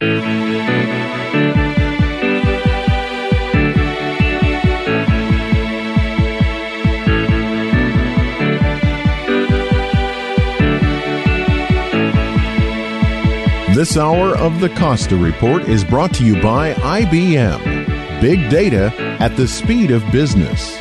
[0.00, 0.08] This
[13.98, 18.22] hour of the Costa Report is brought to you by IBM.
[18.22, 20.80] Big data at the speed of business.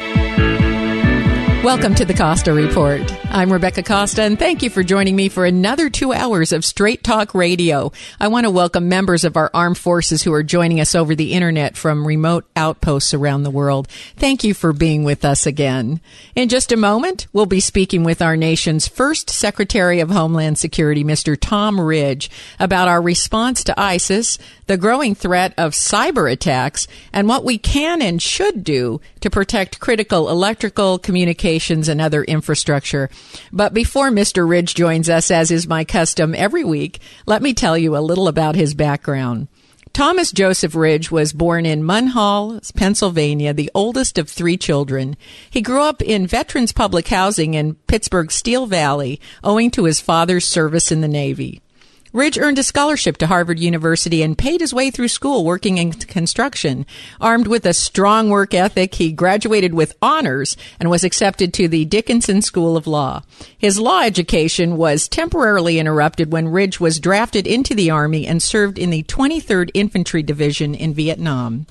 [1.63, 3.01] Welcome to the Costa Report.
[3.25, 7.03] I'm Rebecca Costa, and thank you for joining me for another two hours of Straight
[7.03, 7.91] Talk Radio.
[8.17, 11.33] I want to welcome members of our armed forces who are joining us over the
[11.33, 13.89] internet from remote outposts around the world.
[14.15, 15.99] Thank you for being with us again.
[16.33, 21.03] In just a moment, we'll be speaking with our nation's first Secretary of Homeland Security,
[21.03, 21.37] Mr.
[21.37, 27.43] Tom Ridge, about our response to ISIS, the growing threat of cyber attacks, and what
[27.43, 33.09] we can and should do to protect critical electrical, communications, and other infrastructure.
[33.51, 34.47] But before Mr.
[34.47, 38.27] Ridge joins us, as is my custom every week, let me tell you a little
[38.27, 39.47] about his background.
[39.91, 45.17] Thomas Joseph Ridge was born in Munhall, Pennsylvania, the oldest of three children.
[45.49, 50.47] He grew up in Veterans Public Housing in Pittsburgh Steel Valley, owing to his father's
[50.47, 51.63] service in the Navy.
[52.11, 55.91] Ridge earned a scholarship to Harvard University and paid his way through school working in
[55.91, 56.87] construction.
[57.21, 61.85] Armed with a strong work ethic, he graduated with honors and was accepted to the
[61.85, 63.21] Dickinson School of Law.
[63.55, 68.79] His law education was temporarily interrupted when Ridge was drafted into the Army and served
[68.79, 71.67] in the 23rd Infantry Division in Vietnam.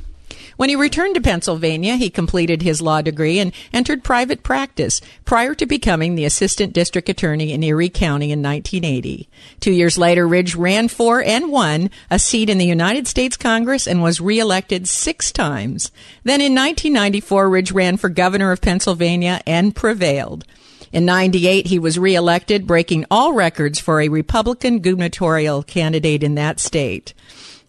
[0.59, 5.55] When he returned to Pennsylvania, he completed his law degree and entered private practice prior
[5.55, 9.29] to becoming the assistant district attorney in Erie County in 1980.
[9.61, 13.87] Two years later, Ridge ran for and won a seat in the United States Congress
[13.87, 15.93] and was reelected six times.
[16.25, 20.45] Then in 1994, Ridge ran for governor of Pennsylvania and prevailed.
[20.91, 26.59] In 98, he was reelected, breaking all records for a Republican gubernatorial candidate in that
[26.59, 27.15] state.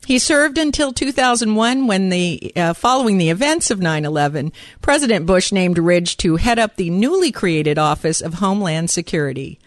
[0.09, 5.77] He served until 2001 when the uh, following the events of 9/11, President Bush named
[5.77, 9.59] Ridge to head up the newly created Office of Homeland Security.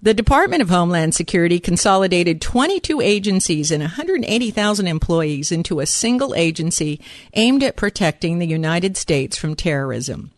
[0.00, 6.98] The Department of Homeland Security consolidated 22 agencies and 180,000 employees into a single agency
[7.34, 10.30] aimed at protecting the United States from terrorism.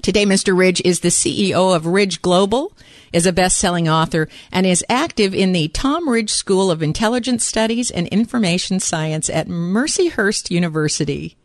[0.00, 0.56] Today, Mr.
[0.56, 2.72] Ridge is the CEO of Ridge Global,
[3.12, 7.90] is a best-selling author, and is active in the Tom Ridge School of Intelligence Studies
[7.90, 11.36] and Information Science at Mercyhurst University.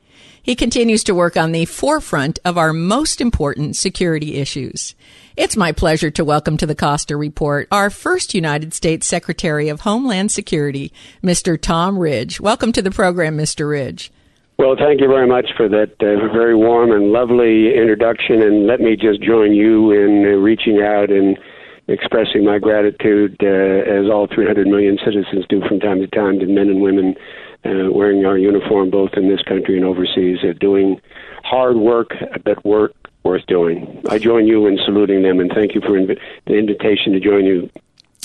[0.41, 4.95] He continues to work on the forefront of our most important security issues.
[5.35, 9.81] It's my pleasure to welcome to the Costa Report our first United States Secretary of
[9.81, 11.61] Homeland Security, Mr.
[11.61, 12.39] Tom Ridge.
[12.39, 13.69] Welcome to the program, Mr.
[13.69, 14.09] Ridge.
[14.57, 18.41] Well, thank you very much for that uh, very warm and lovely introduction.
[18.41, 21.37] And let me just join you in uh, reaching out and
[21.87, 26.45] expressing my gratitude, uh, as all 300 million citizens do from time to time, to
[26.45, 27.15] men and women
[27.65, 30.99] uh, wearing our uniform both in this country and overseas, doing
[31.43, 32.11] hard work,
[32.43, 32.93] but work
[33.23, 34.01] worth doing.
[34.09, 37.45] I join you in saluting them, and thank you for inv- the invitation to join
[37.45, 37.69] you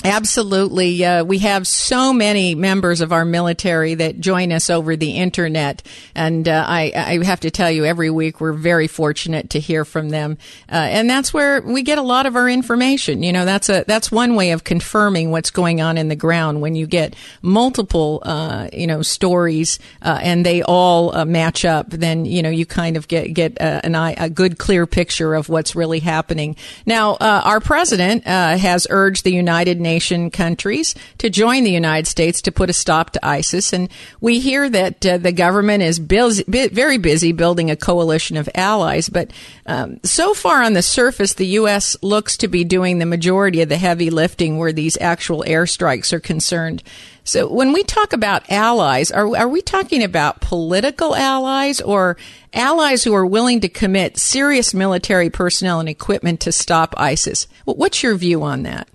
[0.03, 1.05] Absolutely.
[1.05, 5.81] Uh, we have so many members of our military that join us over the internet.
[6.13, 9.85] And uh, I, I, have to tell you, every week we're very fortunate to hear
[9.85, 10.37] from them.
[10.69, 13.23] Uh, and that's where we get a lot of our information.
[13.23, 16.59] You know, that's a, that's one way of confirming what's going on in the ground
[16.59, 21.89] when you get multiple, uh, you know, stories uh, and they all uh, match up,
[21.89, 25.77] then, you know, you kind of get, get an a good, clear picture of what's
[25.77, 26.57] really happening.
[26.85, 32.41] Now, our president has urged the United Nations nation countries to join the United States
[32.41, 33.73] to put a stop to ISIS.
[33.73, 33.89] And
[34.21, 39.09] we hear that uh, the government is busy, very busy building a coalition of allies.
[39.09, 39.31] But
[39.65, 41.95] um, so far on the surface, the U.S.
[42.01, 46.19] looks to be doing the majority of the heavy lifting where these actual airstrikes are
[46.19, 46.81] concerned.
[47.23, 52.17] So when we talk about allies, are, are we talking about political allies or
[52.53, 57.47] allies who are willing to commit serious military personnel and equipment to stop ISIS?
[57.65, 58.87] What's your view on that?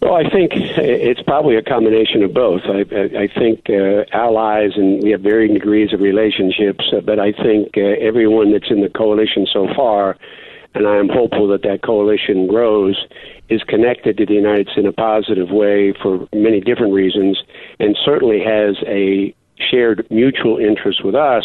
[0.00, 2.62] Well, I think it's probably a combination of both.
[2.64, 7.18] I, I, I think uh, allies, and we have varying degrees of relationships, uh, but
[7.18, 10.16] I think uh, everyone that's in the coalition so far
[10.74, 13.06] and I am hopeful that that coalition grows,
[13.48, 17.42] is connected to the United States in a positive way for many different reasons,
[17.80, 21.44] and certainly has a shared mutual interest with us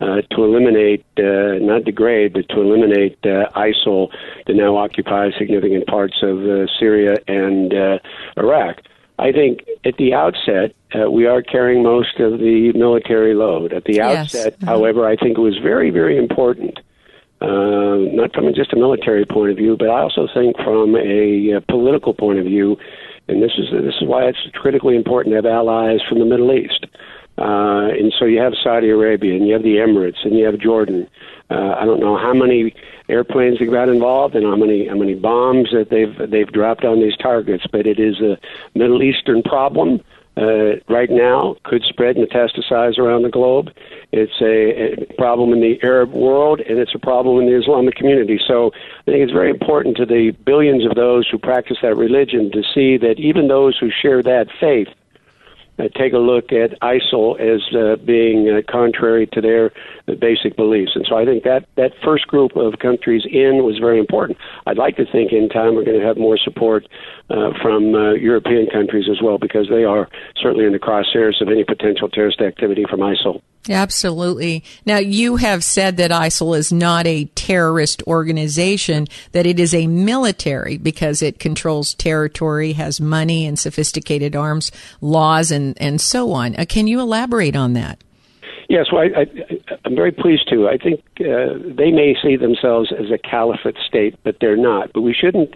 [0.00, 4.08] uh, to eliminate, uh, not degrade, but to eliminate uh, ISIL
[4.46, 7.98] that now occupies significant parts of uh, Syria and uh,
[8.36, 8.82] Iraq.
[9.18, 13.72] I think at the outset, uh, we are carrying most of the military load.
[13.72, 14.34] At the Yes.
[14.34, 14.66] outset, Mhm.
[14.66, 16.78] however, I think it was very, very important,
[17.40, 21.54] uh, not from just a military point of view, but I also think from a,
[21.54, 22.76] uh political point of view,
[23.28, 26.52] and this is this is why it's critically important to have allies from the Middle
[26.52, 26.84] East.
[27.38, 30.58] Uh, and so you have Saudi Arabia, and you have the Emirates, and you have
[30.58, 31.08] Jordan.
[31.50, 32.74] Uh, I don't know how many
[33.08, 37.00] airplanes they got involved, and how many how many bombs that they've they've dropped on
[37.00, 37.64] these targets.
[37.70, 38.38] But it is a
[38.74, 40.00] Middle Eastern problem
[40.36, 41.56] uh, right now.
[41.64, 43.70] Could spread and metastasize around the globe.
[44.12, 47.96] It's a, a problem in the Arab world, and it's a problem in the Islamic
[47.96, 48.40] community.
[48.46, 48.72] So
[49.06, 52.62] I think it's very important to the billions of those who practice that religion to
[52.74, 54.88] see that even those who share that faith
[55.78, 59.72] uh, take a look at ISIL as uh, being uh, contrary to their
[60.16, 60.92] basic beliefs.
[60.94, 64.38] And so I think that that first group of countries in was very important.
[64.66, 66.86] I'd like to think in time we're going to have more support
[67.30, 70.08] uh, from uh, European countries as well because they are
[70.40, 73.42] certainly in the crosshairs of any potential terrorist activity from ISIL.
[73.68, 74.64] Absolutely.
[74.84, 79.86] Now, you have said that ISIL is not a terrorist organization, that it is a
[79.86, 84.70] military because it controls territory, has money and sophisticated arms,
[85.00, 86.56] laws, and, and so on.
[86.56, 88.02] Uh, can you elaborate on that?
[88.68, 89.26] Yes, well, I,
[89.84, 90.68] I'm very pleased to.
[90.68, 94.92] I think uh, they may see themselves as a caliphate state, but they're not.
[94.92, 95.54] But we shouldn't.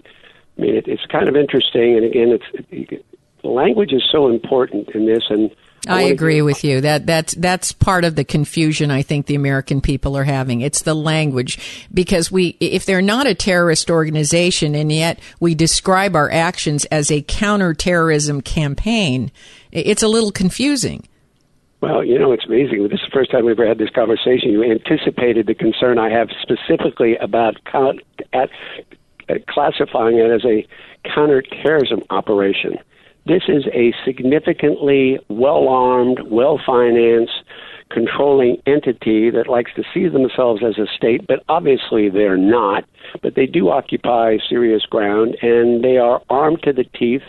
[0.56, 3.04] I mean, it, it's kind of interesting, and again, it's it,
[3.42, 5.24] language is so important in this.
[5.28, 5.50] And
[5.88, 6.80] I agree with you.
[6.80, 10.60] That that's that's part of the confusion I think the American people are having.
[10.60, 16.14] It's the language because we if they're not a terrorist organization and yet we describe
[16.14, 19.32] our actions as a counterterrorism campaign,
[19.72, 21.06] it's a little confusing.
[21.80, 22.82] Well, you know, it's amazing.
[22.82, 24.50] This is the first time we've ever had this conversation.
[24.50, 27.56] You anticipated the concern I have specifically about
[28.34, 28.50] at
[29.46, 30.66] classifying it as a
[31.04, 32.76] counterterrorism operation.
[33.26, 37.44] This is a significantly well armed, well financed,
[37.90, 42.84] controlling entity that likes to see themselves as a state, but obviously they're not.
[43.22, 47.22] But they do occupy serious ground, and they are armed to the teeth,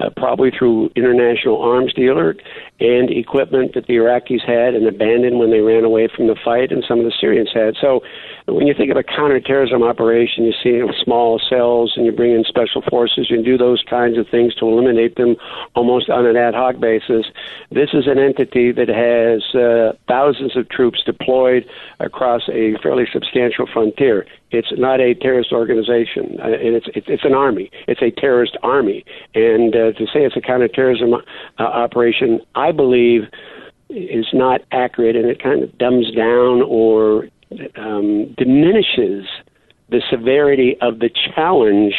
[0.00, 2.36] uh, probably through international arms dealer
[2.80, 6.72] and equipment that the Iraqis had and abandoned when they ran away from the fight,
[6.72, 7.76] and some of the Syrians had.
[7.80, 8.00] So,
[8.46, 12.32] when you think of a counterterrorism operation, you see you small cells, and you bring
[12.32, 15.36] in special forces, and do those kinds of things to eliminate them
[15.74, 17.26] almost on an ad hoc basis.
[17.70, 21.64] This is an entity that has uh, thousands of troops deployed
[22.00, 24.26] across a fairly substantial frontier.
[24.50, 27.70] It's not a terrorist organization, uh, and it's, it's it's an army.
[27.86, 29.04] It's a terrorist army,
[29.34, 33.22] and uh, to say it's a counterterrorism uh, operation, I believe,
[33.88, 37.28] is not accurate, and it kind of dumbs down or
[37.76, 39.26] um, diminishes
[39.88, 41.94] the severity of the challenge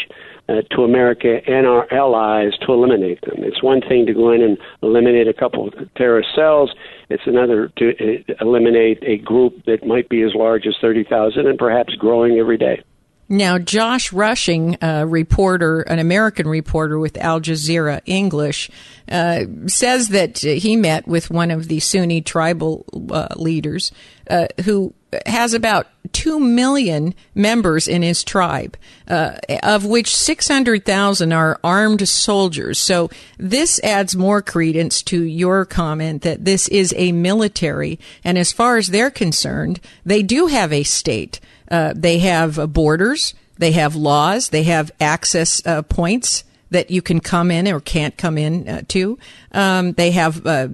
[0.49, 3.35] uh, to America and our allies to eliminate them.
[3.37, 6.73] It's one thing to go in and eliminate a couple of terrorist cells.
[7.09, 11.57] It's another to uh, eliminate a group that might be as large as 30,000 and
[11.57, 12.83] perhaps growing every day.
[13.33, 18.69] Now, Josh Rushing, a reporter, an American reporter with Al Jazeera English,
[19.09, 23.91] uh, says that he met with one of the Sunni tribal uh, leaders
[24.29, 24.93] uh, who
[25.25, 32.77] has about 2 million members in his tribe, uh, of which 600,000 are armed soldiers.
[32.77, 33.09] So
[33.39, 37.99] this adds more credence to your comment that this is a military.
[38.23, 41.39] And as far as they're concerned, they do have a state.
[41.69, 47.01] Uh, they have uh, borders, they have laws, they have access uh, points that you
[47.01, 49.17] can come in or can't come in uh, to.
[49.51, 50.67] Um, they have uh,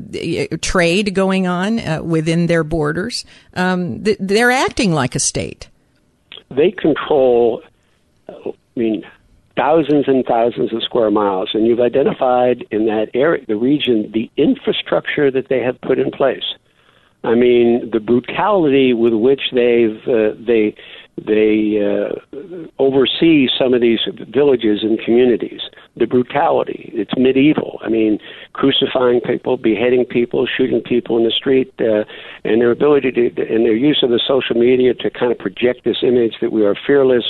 [0.62, 3.26] trade going on uh, within their borders.
[3.54, 5.68] Um, th- they're acting like a state.
[6.50, 7.62] They control,
[8.28, 9.04] I mean,
[9.56, 14.32] thousands and thousands of square miles, and you've identified in that area, the region, the
[14.38, 16.56] infrastructure that they have put in place.
[17.24, 20.76] I mean, the brutality with which they've uh, they
[21.18, 22.38] they uh,
[22.80, 24.00] oversee some of these
[24.30, 25.62] villages and communities.
[25.98, 27.80] The brutality, it's medieval.
[27.82, 28.20] I mean,
[28.54, 32.06] crucifying people, beheading people, shooting people in the street, uh,
[32.46, 35.84] and their ability to, and their use of the social media to kind of project
[35.84, 37.26] this image that we are fearless,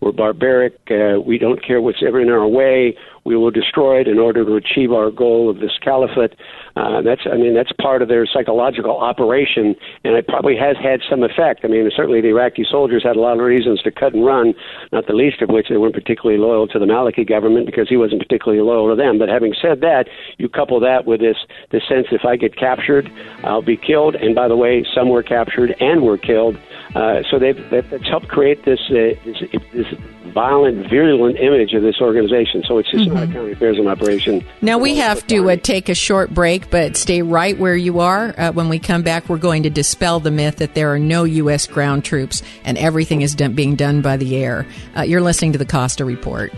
[0.00, 4.08] we're barbaric, uh, we don't care what's ever in our way, we will destroy it
[4.08, 6.34] in order to achieve our goal of this caliphate.
[6.74, 11.00] Uh, that's, I mean, that's part of their psychological operation, and it probably has had
[11.08, 11.60] some effect.
[11.64, 14.54] I mean, certainly the Iraqi soldiers had a lot of reasons to cut and run,
[14.90, 17.96] not the least of which they weren't particularly loyal to the Maliki government because he
[18.02, 19.18] wasn't particularly loyal to them.
[19.18, 21.36] But having said that, you couple that with this,
[21.70, 23.10] this sense if I get captured,
[23.44, 24.16] I'll be killed.
[24.16, 26.58] And by the way, some were captured and were killed.
[26.94, 29.86] Uh, so they've, they've helped create this, uh, this, this
[30.26, 32.62] violent, virulent image of this organization.
[32.66, 33.14] So it's just mm-hmm.
[33.14, 33.34] not a mm-hmm.
[33.34, 34.44] counterterrorism operation.
[34.60, 38.34] Now we have to uh, take a short break, but stay right where you are.
[38.38, 41.24] Uh, when we come back, we're going to dispel the myth that there are no
[41.24, 41.66] U.S.
[41.66, 44.66] ground troops and everything is done, being done by the air.
[44.96, 46.52] Uh, you're listening to the Costa Report.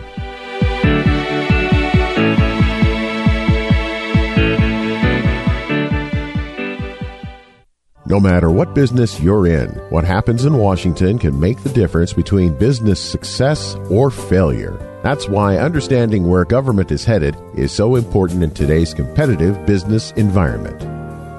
[8.07, 12.53] No matter what business you're in, what happens in Washington can make the difference between
[12.59, 14.77] business success or failure.
[15.03, 20.79] That's why understanding where government is headed is so important in today's competitive business environment.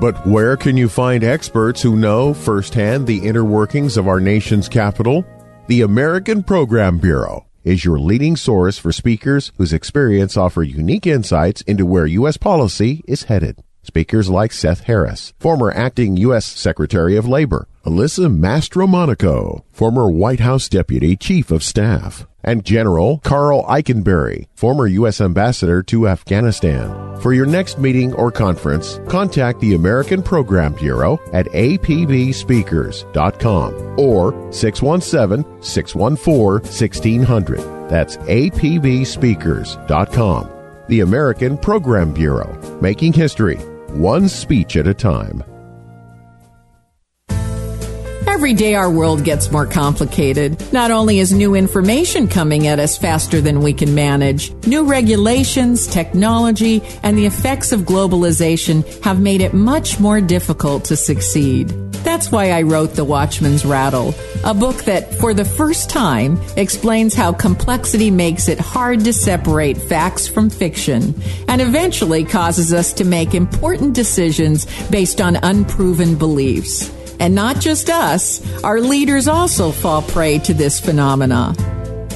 [0.01, 4.67] But where can you find experts who know firsthand the inner workings of our nation's
[4.67, 5.23] capital?
[5.67, 11.61] The American Program Bureau is your leading source for speakers whose experience offer unique insights
[11.61, 12.37] into where U.S.
[12.37, 13.59] policy is headed.
[13.85, 16.45] Speakers like Seth Harris, former acting U.S.
[16.45, 23.63] Secretary of Labor, Alyssa Mastromonaco, former White House Deputy Chief of Staff, and General Karl
[23.65, 25.21] Eikenberry, former U.S.
[25.21, 27.19] Ambassador to Afghanistan.
[27.21, 35.61] For your next meeting or conference, contact the American Program Bureau at apbspeakers.com or 617
[35.61, 37.89] 614 1600.
[37.89, 40.49] That's apbspeakers.com.
[40.87, 43.57] The American Program Bureau, making history
[43.95, 45.43] one speech at a time.
[48.27, 50.61] Every day our world gets more complicated.
[50.73, 55.87] Not only is new information coming at us faster than we can manage, new regulations,
[55.87, 61.84] technology, and the effects of globalization have made it much more difficult to succeed.
[62.05, 67.15] That's why I wrote The Watchman's Rattle, a book that, for the first time, explains
[67.15, 73.05] how complexity makes it hard to separate facts from fiction and eventually causes us to
[73.05, 76.93] make important decisions based on unproven beliefs.
[77.19, 81.55] And not just us, our leaders also fall prey to this phenomena.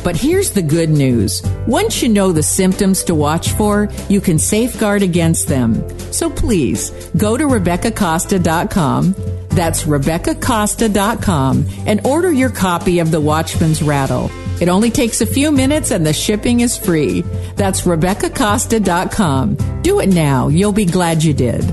[0.04, 1.42] But here's the good news.
[1.66, 5.84] Once you know the symptoms to watch for, you can safeguard against them.
[6.14, 14.32] So please go to RebeccaCosta.com that's RebeccaCosta.com and order your copy of The Watchman's Rattle.
[14.62, 17.22] It only takes a few minutes and the shipping is free.
[17.56, 19.82] That's RebeccaCosta.com.
[19.82, 20.48] Do it now.
[20.48, 21.64] You'll be glad you did.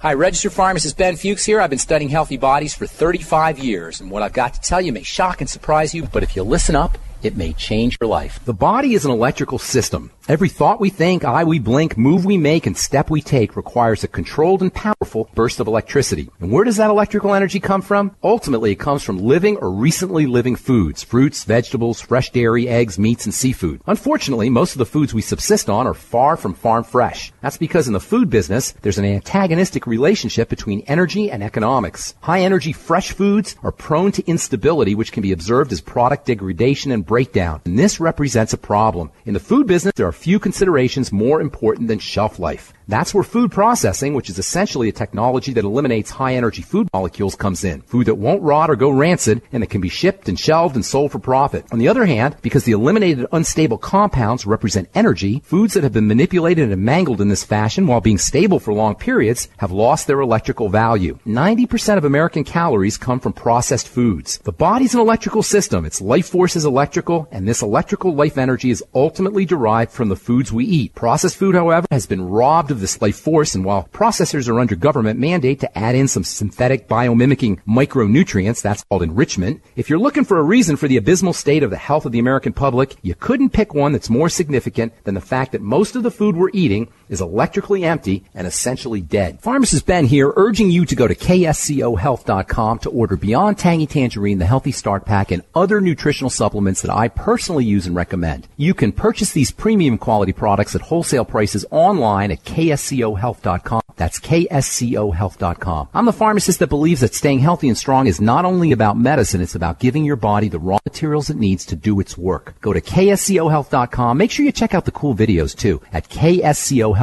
[0.00, 1.60] Hi, registered pharmacist Ben Fuchs here.
[1.60, 4.92] I've been studying healthy bodies for 35 years, and what I've got to tell you
[4.92, 8.38] may shock and surprise you, but if you listen up, it may change your life.
[8.44, 10.10] The body is an electrical system.
[10.26, 14.04] Every thought we think, eye we blink, move we make, and step we take requires
[14.04, 16.30] a controlled and powerful burst of electricity.
[16.40, 18.16] And where does that electrical energy come from?
[18.24, 23.26] Ultimately, it comes from living or recently living foods, fruits, vegetables, fresh dairy, eggs, meats,
[23.26, 23.82] and seafood.
[23.86, 27.30] Unfortunately, most of the foods we subsist on are far from farm fresh.
[27.42, 32.14] That's because in the food business, there's an antagonistic relationship between energy and economics.
[32.22, 36.92] High energy fresh foods are prone to instability, which can be observed as product degradation
[36.92, 37.60] and breakdown.
[37.66, 39.10] And this represents a problem.
[39.26, 42.72] In the food business, there are few considerations more important than shelf life.
[42.86, 47.34] That's where food processing, which is essentially a technology that eliminates high energy food molecules,
[47.34, 47.80] comes in.
[47.82, 50.84] Food that won't rot or go rancid and that can be shipped and shelved and
[50.84, 51.64] sold for profit.
[51.72, 56.06] On the other hand, because the eliminated unstable compounds represent energy, foods that have been
[56.06, 60.20] manipulated and mangled in this fashion while being stable for long periods have lost their
[60.20, 61.18] electrical value.
[61.26, 64.38] 90% of American calories come from processed foods.
[64.38, 65.86] The body's an electrical system.
[65.86, 70.16] Its life force is electrical, and this electrical life energy is ultimately derived from the
[70.16, 70.94] foods we eat.
[70.94, 73.54] Processed food, however, has been robbed of this life force.
[73.54, 78.84] And while processors are under government mandate to add in some synthetic biomimicking micronutrients, that's
[78.84, 82.06] called enrichment, if you're looking for a reason for the abysmal state of the health
[82.06, 85.60] of the American public, you couldn't pick one that's more significant than the fact that
[85.60, 89.40] most of the food we're eating is electrically empty and essentially dead.
[89.40, 94.46] Pharmacist Ben here, urging you to go to kscohealth.com to order Beyond Tangy Tangerine, the
[94.46, 98.48] Healthy Start Pack, and other nutritional supplements that I personally use and recommend.
[98.56, 103.82] You can purchase these premium quality products at wholesale prices online at kscohealth.com.
[103.96, 105.88] That's kscohealth.com.
[105.94, 109.40] I'm the pharmacist that believes that staying healthy and strong is not only about medicine,
[109.40, 112.60] it's about giving your body the raw materials it needs to do its work.
[112.60, 114.18] Go to kscohealth.com.
[114.18, 116.93] Make sure you check out the cool videos too at kscohealth.com.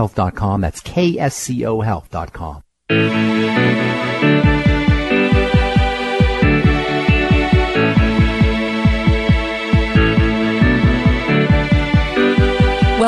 [0.61, 2.61] That's kscohealth.com.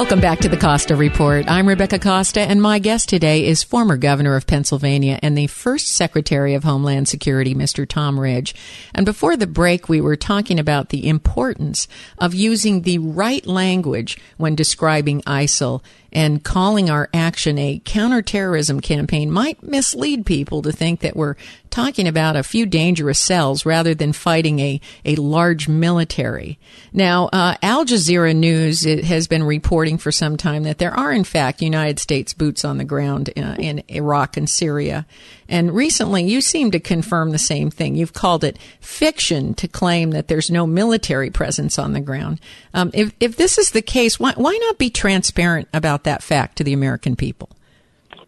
[0.03, 1.49] Welcome back to the Costa Report.
[1.49, 5.87] I'm Rebecca Costa, and my guest today is former governor of Pennsylvania and the first
[5.87, 7.87] Secretary of Homeland Security, Mr.
[7.87, 8.53] Tom Ridge.
[8.93, 14.17] And before the break, we were talking about the importance of using the right language
[14.35, 15.81] when describing ISIL
[16.11, 21.35] and calling our action a counterterrorism campaign might mislead people to think that we're
[21.73, 26.59] talking about a few dangerous cells rather than fighting a, a large military.
[26.93, 31.23] Now, uh, Al Jazeera News has been reporting for some time that there are, in
[31.23, 35.07] fact, United States boots on the ground uh, in Iraq and Syria.
[35.49, 37.95] And recently, you seem to confirm the same thing.
[37.95, 42.39] You've called it fiction to claim that there's no military presence on the ground.
[42.75, 46.57] Um, if, if this is the case, why, why not be transparent about that fact
[46.57, 47.49] to the American people?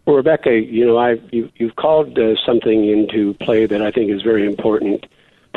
[0.06, 4.12] Well, Rebecca, you know, I've, you, you've called uh, something into play that I think
[4.12, 5.04] is very important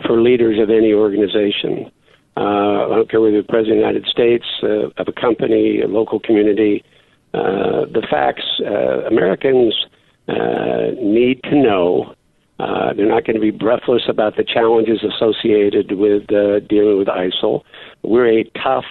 [0.07, 1.91] for leaders of any organization.
[2.35, 5.81] Uh, I don't care whether the President of the United States, uh, of a company,
[5.81, 6.83] a local community.
[7.31, 9.85] Uh, the facts, uh, Americans
[10.27, 12.15] uh, need to know.
[12.57, 17.61] They're not going to be breathless about the challenges associated with dealing with ISIL.
[18.01, 18.85] We're a tough,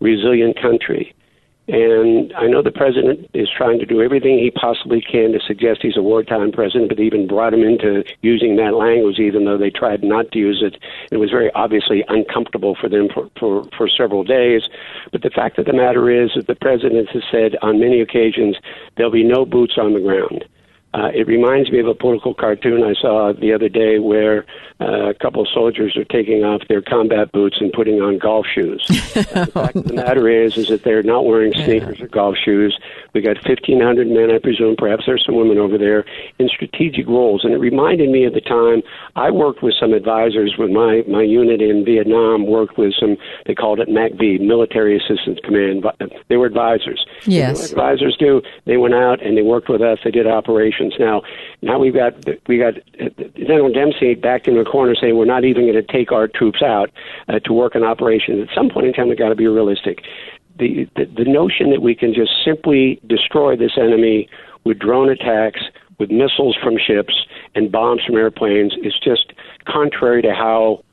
[0.00, 1.14] resilient country.
[1.66, 5.80] And I know the president is trying to do everything he possibly can to suggest
[5.80, 9.56] he's a wartime president, but they even brought him into using that language, even though
[9.56, 10.76] they tried not to use it.
[11.10, 14.68] It was very obviously uncomfortable for them for, for, for several days.
[15.10, 18.56] But the fact of the matter is that the president has said on many occasions
[18.96, 20.44] there'll be no boots on the ground.
[20.94, 24.46] Uh, it reminds me of a political cartoon I saw the other day where
[24.80, 28.46] uh, a couple of soldiers are taking off their combat boots and putting on golf
[28.46, 28.84] shoes.
[29.14, 32.04] the fact of the matter is, is that they're not wearing sneakers yeah.
[32.04, 32.78] or golf shoes.
[33.12, 34.76] We got 1,500 men, I presume.
[34.76, 36.04] Perhaps there's some women over there
[36.38, 38.82] in strategic roles, and it reminded me of the time
[39.16, 42.46] I worked with some advisors when my my unit in Vietnam.
[42.46, 43.16] Worked with some.
[43.46, 45.84] They called it MACV, Military Assistance Command.
[46.28, 47.04] They were advisors.
[47.24, 48.42] Yes, advisors do.
[48.64, 49.98] They went out and they worked with us.
[50.04, 51.22] They did operations now.
[51.62, 52.14] Now we've got
[52.46, 52.74] we got
[53.36, 56.62] General Dempsey back in the corner saying we're not even going to take our troops
[56.62, 56.90] out
[57.28, 58.40] uh, to work an operation.
[58.40, 60.00] At some point in time, we've got to be realistic.
[60.58, 64.28] The, the the notion that we can just simply destroy this enemy
[64.64, 65.60] with drone attacks,
[65.98, 67.14] with missiles from ships
[67.54, 69.32] and bombs from airplanes is just
[69.66, 70.84] contrary to how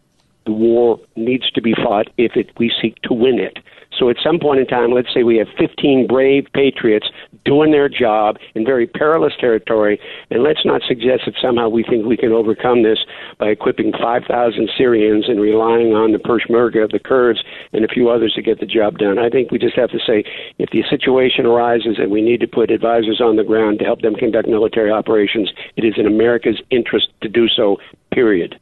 [0.45, 3.59] the war needs to be fought if it, we seek to win it.
[3.97, 7.07] So at some point in time, let's say we have 15 brave patriots
[7.45, 9.99] doing their job in very perilous territory,
[10.29, 12.99] and let's not suggest that somehow we think we can overcome this
[13.37, 18.09] by equipping 5,000 Syrians and relying on the Peshmerga of the Kurds and a few
[18.09, 19.19] others to get the job done.
[19.19, 20.23] I think we just have to say
[20.57, 24.01] if the situation arises and we need to put advisors on the ground to help
[24.01, 27.77] them conduct military operations, it is in America's interest to do so,
[28.11, 28.59] period.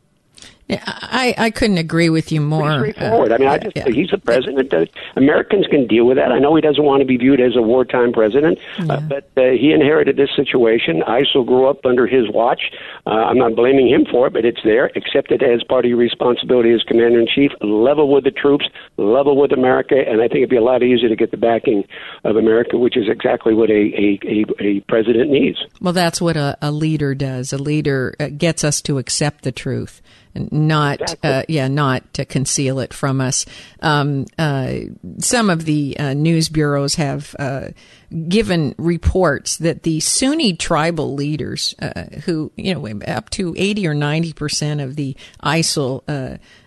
[0.69, 2.79] I, I couldn't agree with you more.
[2.79, 3.31] Pretty straightforward.
[3.31, 3.85] Uh, I mean, I just yeah.
[3.87, 4.71] he's a president.
[4.73, 6.31] Uh, Americans can deal with that.
[6.31, 8.93] I know he doesn't want to be viewed as a wartime president, uh, yeah.
[8.93, 11.01] uh, but uh, he inherited this situation.
[11.07, 12.71] ISIL grew up under his watch.
[13.07, 14.91] Uh, I'm not blaming him for it, but it's there.
[14.95, 17.51] Accept it as part of your responsibility as commander in chief.
[17.61, 18.65] Level with the troops,
[18.97, 21.83] level with America, and I think it'd be a lot easier to get the backing
[22.23, 25.57] of America, which is exactly what a a, a, a president needs.
[25.81, 27.53] Well, that's what a, a leader does.
[27.53, 30.01] A leader gets us to accept the truth
[30.51, 33.45] not uh, yeah not to conceal it from us.
[33.81, 34.73] Um, uh,
[35.19, 37.69] some of the uh, news bureaus have uh,
[38.27, 43.93] given reports that the Sunni tribal leaders, uh, who you know up to eighty or
[43.93, 46.03] ninety percent of the ISIL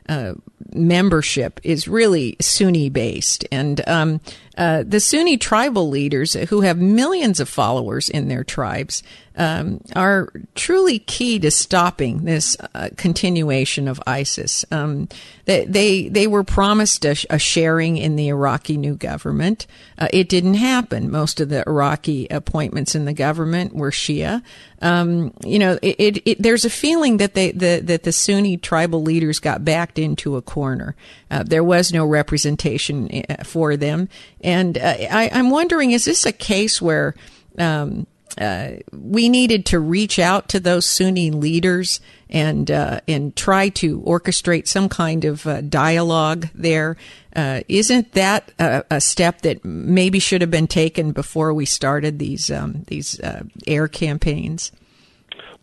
[0.09, 0.35] uh,
[0.73, 4.21] membership is really Sunni based, and um,
[4.57, 9.03] uh, the Sunni tribal leaders who have millions of followers in their tribes
[9.37, 14.65] um, are truly key to stopping this uh, continuation of ISIS.
[14.71, 15.09] Um,
[15.47, 19.67] they, they, they were promised a, a, sharing in the Iraqi new government.
[19.99, 21.11] Uh, it didn't happen.
[21.11, 24.43] Most of the Iraqi appointments in the government were Shia.
[24.83, 28.57] Um, you know, it, it, it, there's a feeling that they the, that the Sunni
[28.57, 30.95] tribal leaders got backed into a corner.
[31.31, 34.09] Uh, there was no representation uh, for them,
[34.43, 37.15] and uh, I, I'm wondering: is this a case where
[37.59, 38.07] um,
[38.39, 42.01] uh, we needed to reach out to those Sunni leaders
[42.31, 46.97] and uh, and try to orchestrate some kind of uh, dialogue there.
[47.37, 52.19] Uh, not that a, a, step that maybe should have been taken before we started
[52.19, 54.73] these um, these uh, air campaigns?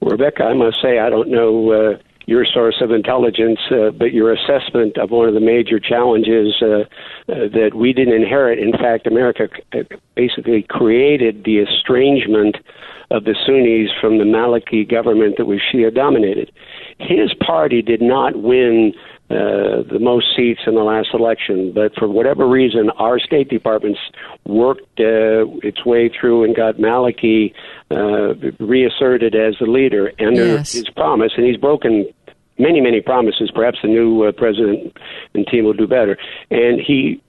[0.01, 1.97] Rebecca, I must say I don't know uh,
[2.29, 6.67] your source of intelligence, uh, but your assessment of one of the major challenges uh,
[6.67, 6.83] uh,
[7.27, 8.59] that we didn't inherit.
[8.59, 9.79] In fact, America uh,
[10.15, 12.55] basically created the estrangement
[13.09, 16.51] of the Sunnis from the Maliki government that was Shia dominated.
[16.99, 18.93] His party did not win
[19.31, 21.71] uh, the most seats in the last election.
[21.73, 23.99] But for whatever reason, our State Department's
[24.45, 27.53] worked uh, its way through and got Maliki
[27.91, 30.73] uh, reasserted as the leader under Yes.
[30.73, 32.07] his promise, and he's broken
[32.60, 33.50] many, many promises.
[33.54, 34.95] Perhaps the new uh, president
[35.34, 36.17] and team will do better.
[36.52, 37.22] And he,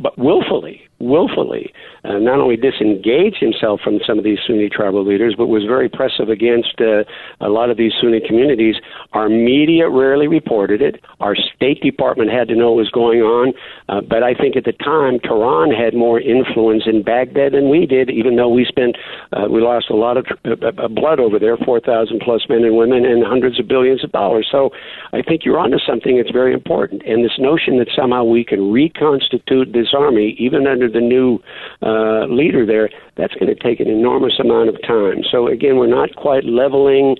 [0.00, 1.72] but willfully, willfully,
[2.04, 5.88] uh, not only disengaged himself from some of these Sunni tribal leaders, but was very
[5.88, 7.04] pressive against uh,
[7.40, 8.76] a lot of these Sunni communities.
[9.12, 11.02] Our media rarely reported it.
[11.20, 13.52] Our State Department had to know what was going on.
[13.88, 17.86] Uh, but I think at the time, Tehran had more influence in Baghdad than we
[17.86, 18.96] did, even though we spent,
[19.32, 22.76] uh, we lost a lot of uh, uh, blood over there 4,000 plus men and
[22.76, 24.48] women and hundreds of billions of dollars.
[24.50, 24.70] So
[25.12, 27.02] I think you're onto something that's very important.
[27.06, 31.38] And this notion that somehow we can reconstitute this army, even under the new
[31.82, 35.22] uh, leader there, that's going to take an enormous amount of time.
[35.30, 37.16] So again, we're not quite leveling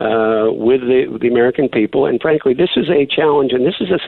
[0.00, 2.06] uh, with the, with the American people.
[2.06, 4.00] And frankly, this is a challenge, and this is a,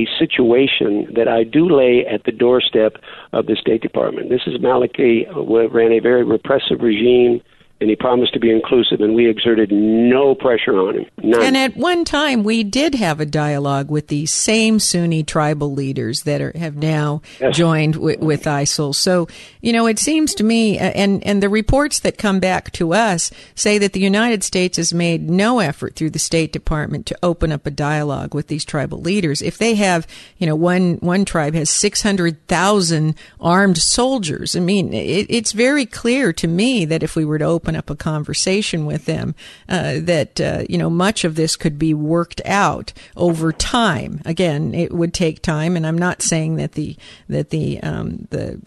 [0.00, 2.96] a situation that I do lay at the doorstep
[3.32, 4.30] of the State Department.
[4.30, 7.42] This is Maliki uh, ran a very repressive regime.
[7.82, 11.06] And he promised to be inclusive, and we exerted no pressure on him.
[11.20, 11.42] None.
[11.42, 16.22] And at one time, we did have a dialogue with these same Sunni tribal leaders
[16.22, 17.56] that are, have now Yes.
[17.56, 18.94] joined with, with ISIL.
[18.94, 19.26] So,
[19.60, 23.32] you know, it seems to me, and, and the reports that come back to us
[23.56, 27.50] say that the United States has made no effort through the State Department to open
[27.50, 29.42] up a dialogue with these tribal leaders.
[29.42, 30.06] If they have,
[30.38, 36.32] you know, one, one tribe has 600,000 armed soldiers, I mean, it, it's very clear
[36.34, 39.34] to me that if we were to open up a conversation with them,
[39.68, 44.20] uh, that, uh, you know, much of this could be worked out over time.
[44.24, 46.96] Again, it would take time, and I'm not saying that the,
[47.28, 48.60] that the, um, the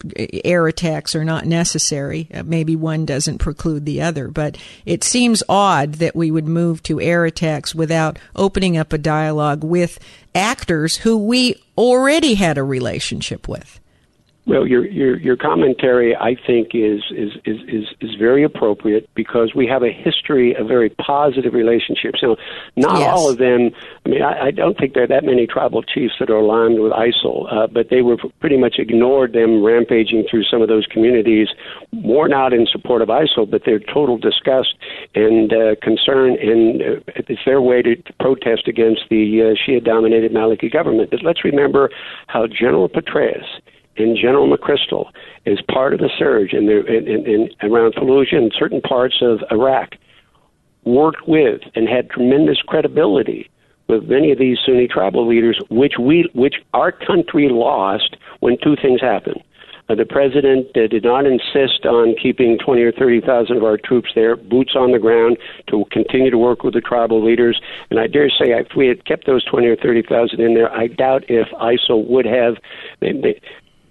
[0.44, 2.28] air attacks are not necessary.
[2.32, 6.82] Uh, maybe one doesn't preclude the other, but it seems odd that we would move
[6.84, 9.98] to air attacks without opening up a dialogue with
[10.34, 13.80] actors who we already had a relationship with.
[14.46, 19.54] Well, your your your commentary, I think, is is is is, is very appropriate because
[19.56, 22.20] we have a history of very positive relationships.
[22.22, 22.36] Now,
[22.76, 23.12] not Yes.
[23.12, 23.72] all of them.
[24.04, 26.80] I mean, I, I don't think there are that many tribal chiefs that are aligned
[26.80, 30.86] with ISIL, uh, but they were pretty much ignored them rampaging through some of those
[30.86, 31.48] communities,
[31.90, 34.74] more not in support of ISIL, but their total disgust
[35.16, 40.30] and uh, concern, and uh, it's their way to, to protest against the uh, Shia-dominated
[40.30, 41.10] Maliki government.
[41.10, 41.90] But let's remember
[42.28, 43.44] how General Petraeus
[43.98, 45.06] and General McChrystal
[45.46, 49.16] as part of the surge in, the, in, in, in around Fallujah and certain parts
[49.20, 49.94] of Iraq
[50.84, 53.50] worked with and had tremendous credibility
[53.88, 58.76] with many of these Sunni tribal leaders, which we, which our country lost when two
[58.80, 59.42] things happened.
[59.88, 64.10] Uh, the president uh, did not insist on keeping 20 or 30,000 of our troops
[64.14, 65.36] there, boots on the ground,
[65.68, 67.60] to continue to work with the tribal leaders.
[67.90, 70.88] And I dare say, if we had kept those 20 or 30,000 in there, I
[70.88, 72.56] doubt if ISIL would have
[73.00, 73.40] they, they,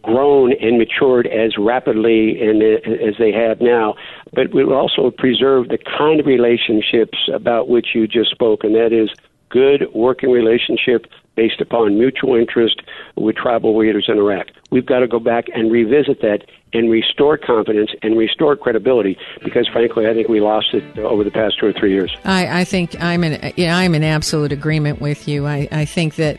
[0.06, 3.96] grown and matured as rapidly and as they have now.
[4.34, 8.94] But we also preserve the kind of relationships about which you just spoke, and that
[8.94, 9.10] is
[9.50, 12.82] good working relationship based upon mutual interest
[13.16, 14.48] with tribal leaders in Iraq.
[14.72, 19.68] We've got to go back and revisit that and restore confidence and restore credibility because,
[19.68, 22.16] frankly, I think we lost it over the past two or three years.
[22.26, 25.46] I, I think I'm in know, I'm in absolute agreement with you.
[25.46, 26.38] I, I think that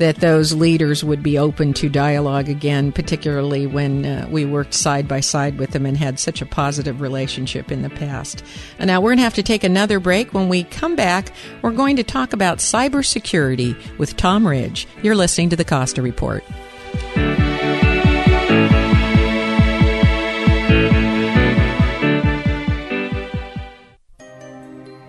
[0.00, 5.06] that those leaders would be open to dialogue again, particularly when uh, we worked side
[5.06, 8.42] by side with them and had such a positive relationship in the past.
[8.78, 10.32] And now we're going to have to take another break.
[10.32, 14.88] When we come back, we're going to talk about cybersecurity with Tom Ridge.
[15.02, 16.42] You're listening to the Costa Report.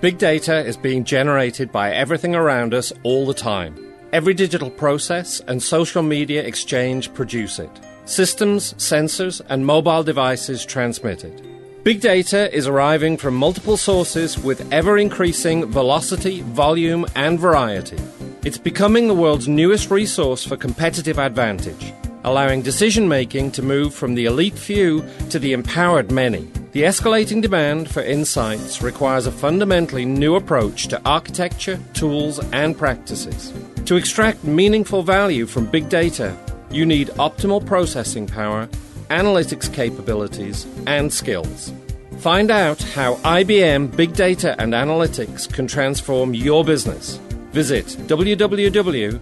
[0.01, 3.90] Big data is being generated by everything around us all the time.
[4.13, 7.69] Every digital process and social media exchange produce it.
[8.03, 11.41] Systems, sensors, and mobile devices transmit it.
[11.85, 17.97] Big data is arriving from multiple sources with ever increasing velocity, volume, and variety.
[18.43, 21.93] It's becoming the world's newest resource for competitive advantage,
[22.23, 26.47] allowing decision making to move from the elite few to the empowered many.
[26.71, 33.53] The escalating demand for insights requires a fundamentally new approach to architecture, tools, and practices.
[33.85, 36.37] To extract meaningful value from big data,
[36.71, 38.69] you need optimal processing power,
[39.09, 41.73] analytics capabilities, and skills.
[42.19, 47.19] Find out how IBM Big Data and Analytics can transform your business.
[47.51, 49.21] Visit www.ibm.com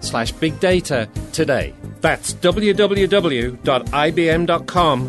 [0.00, 1.74] slash big data today.
[2.00, 3.54] That's www.ibm.com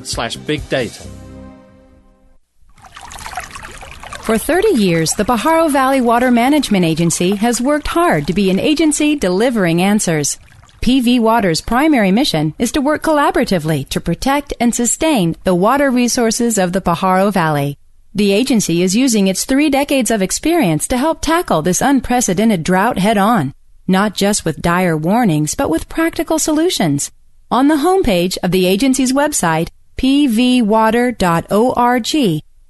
[0.06, 1.08] slash big data.
[4.24, 8.60] For 30 years, the Pajaro Valley Water Management Agency has worked hard to be an
[8.60, 10.38] agency delivering answers.
[10.82, 16.58] PV Water's primary mission is to work collaboratively to protect and sustain the water resources
[16.58, 17.78] of the Pajaro Valley.
[18.14, 22.98] The agency is using its three decades of experience to help tackle this unprecedented drought
[22.98, 23.54] head on,
[23.88, 27.10] not just with dire warnings, but with practical solutions.
[27.50, 31.22] On the homepage of the agency's website, pvwater.org,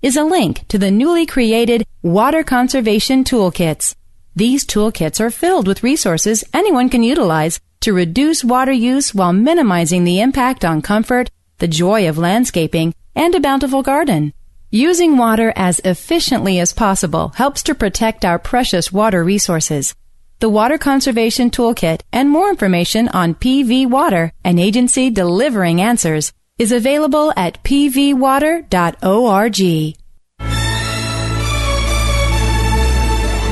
[0.04, 3.96] is a link to the newly created Water Conservation Toolkits.
[4.36, 10.04] These toolkits are filled with resources anyone can utilize to reduce water use while minimizing
[10.04, 14.34] the impact on comfort, the joy of landscaping, and a bountiful garden.
[14.74, 19.94] Using water as efficiently as possible helps to protect our precious water resources.
[20.40, 26.72] The Water Conservation Toolkit and more information on PV Water, an agency delivering answers, is
[26.72, 28.72] available at pvwater.org.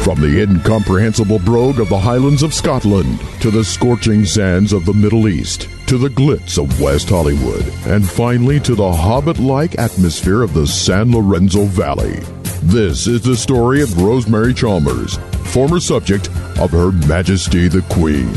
[0.10, 4.94] From the incomprehensible brogue of the Highlands of Scotland to the scorching sands of the
[4.94, 10.42] Middle East to the glitz of West Hollywood and finally to the hobbit like atmosphere
[10.42, 12.22] of the San Lorenzo Valley.
[12.64, 15.18] This is the story of Rosemary Chalmers,
[15.54, 18.34] former subject of Her Majesty the Queen.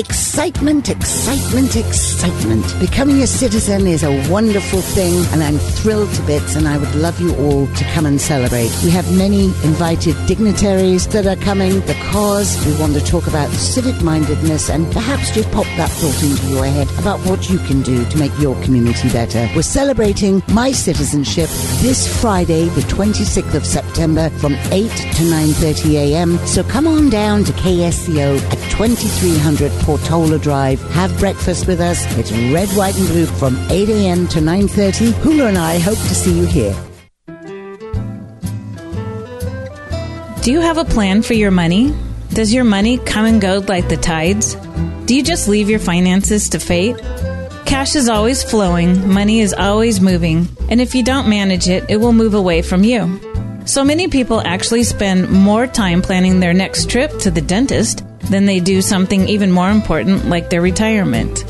[0.00, 2.64] Excitement, excitement, excitement.
[2.80, 6.94] Becoming a citizen is a wonderful thing, and I'm thrilled to bits, and I would
[6.94, 8.72] love you all to come and celebrate.
[8.82, 14.00] We have many invited dignitaries that are coming because we want to talk about civic
[14.02, 18.02] mindedness and perhaps just pop that thought into your head about what you can do
[18.06, 19.50] to make your community better.
[19.54, 21.50] We're celebrating my citizenship
[21.82, 26.38] this Friday, the 26th of September from 8 to 9.30 a.m.
[26.46, 30.80] So come on down to KSCO at 2300 Portola Drive.
[30.92, 32.06] Have breakfast with us.
[32.16, 34.28] It's red, white, and blue from 8 a.m.
[34.28, 35.12] to 9.30.
[35.14, 36.76] Hula and I hope to see you here.
[40.42, 41.92] Do you have a plan for your money?
[42.32, 44.54] Does your money come and go like the tides?
[45.06, 46.96] Do you just leave your finances to fate?
[47.66, 51.96] Cash is always flowing, money is always moving, and if you don't manage it, it
[51.96, 53.18] will move away from you.
[53.66, 58.46] So many people actually spend more time planning their next trip to the dentist than
[58.46, 61.44] they do something even more important like their retirement.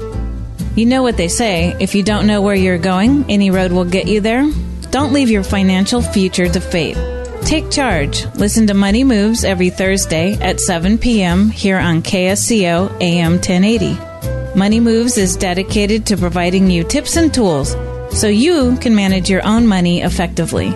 [0.76, 3.84] You know what they say if you don't know where you're going, any road will
[3.84, 4.50] get you there.
[4.90, 6.96] Don't leave your financial future to fate.
[7.42, 8.26] Take charge.
[8.36, 11.50] Listen to Money Moves every Thursday at 7 p.m.
[11.50, 14.58] here on KSCO AM 1080.
[14.58, 17.74] Money Moves is dedicated to providing you tips and tools
[18.12, 20.70] so you can manage your own money effectively.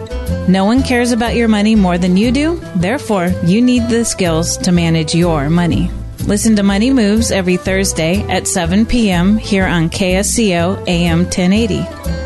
[0.48, 4.56] No one cares about your money more than you do, therefore, you need the skills
[4.58, 5.90] to manage your money.
[6.26, 9.36] Listen to Money Moves every Thursday at 7 p.m.
[9.36, 12.23] here on KSCO AM 1080.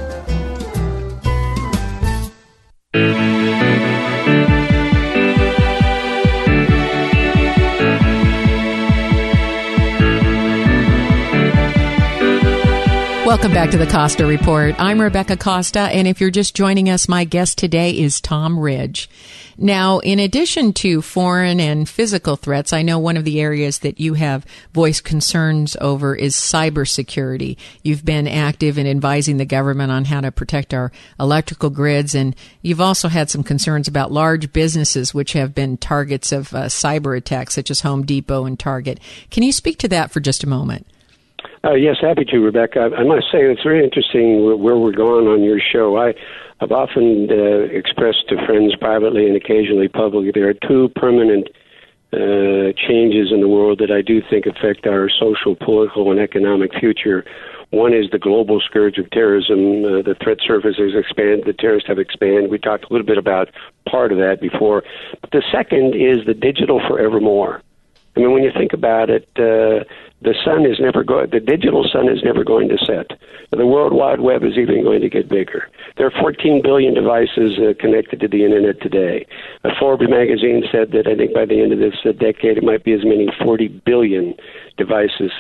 [13.39, 14.75] Welcome back to the Costa Report.
[14.81, 19.09] I'm Rebecca Costa, and if you're just joining us, my guest today is Tom Ridge.
[19.57, 24.01] Now, in addition to foreign and physical threats, I know one of the areas that
[24.01, 27.57] you have voiced concerns over is cybersecurity.
[27.85, 32.35] You've been active in advising the government on how to protect our electrical grids, and
[32.61, 37.17] you've also had some concerns about large businesses which have been targets of uh, cyber
[37.17, 38.99] attacks, such as Home Depot and Target.
[39.31, 40.89] Can you speak to that for just a moment?
[41.65, 42.81] Uh, yes, happy to, Rebecca.
[42.81, 45.97] I, I must say it's very interesting where we're going on your show.
[45.97, 46.15] I,
[46.61, 51.49] I've often uh, expressed to friends privately and occasionally publicly there are two permanent
[52.13, 56.73] uh, changes in the world that I do think affect our social, political, and economic
[56.79, 57.25] future.
[57.71, 59.85] One is the global scourge of terrorism.
[59.85, 61.45] Uh, the threat surface has expanded.
[61.45, 62.51] The terrorists have expanded.
[62.51, 63.51] We talked a little bit about
[63.87, 64.85] part of that before.
[65.21, 67.63] But the second is the digital forevermore.
[68.19, 69.87] I mean, when you think about it, uh,
[70.23, 71.31] the sun is never going.
[71.31, 73.17] The digital sun is never going to set.
[73.53, 75.69] The World Wide Web is even going to get bigger.
[75.97, 79.25] There are 14 billion devices uh, connected to the internet today.
[79.63, 82.65] Uh, Forbes magazine said that I think by the end of this uh, decade, it
[82.65, 84.35] might be as many 40 billion
[84.77, 85.31] devices.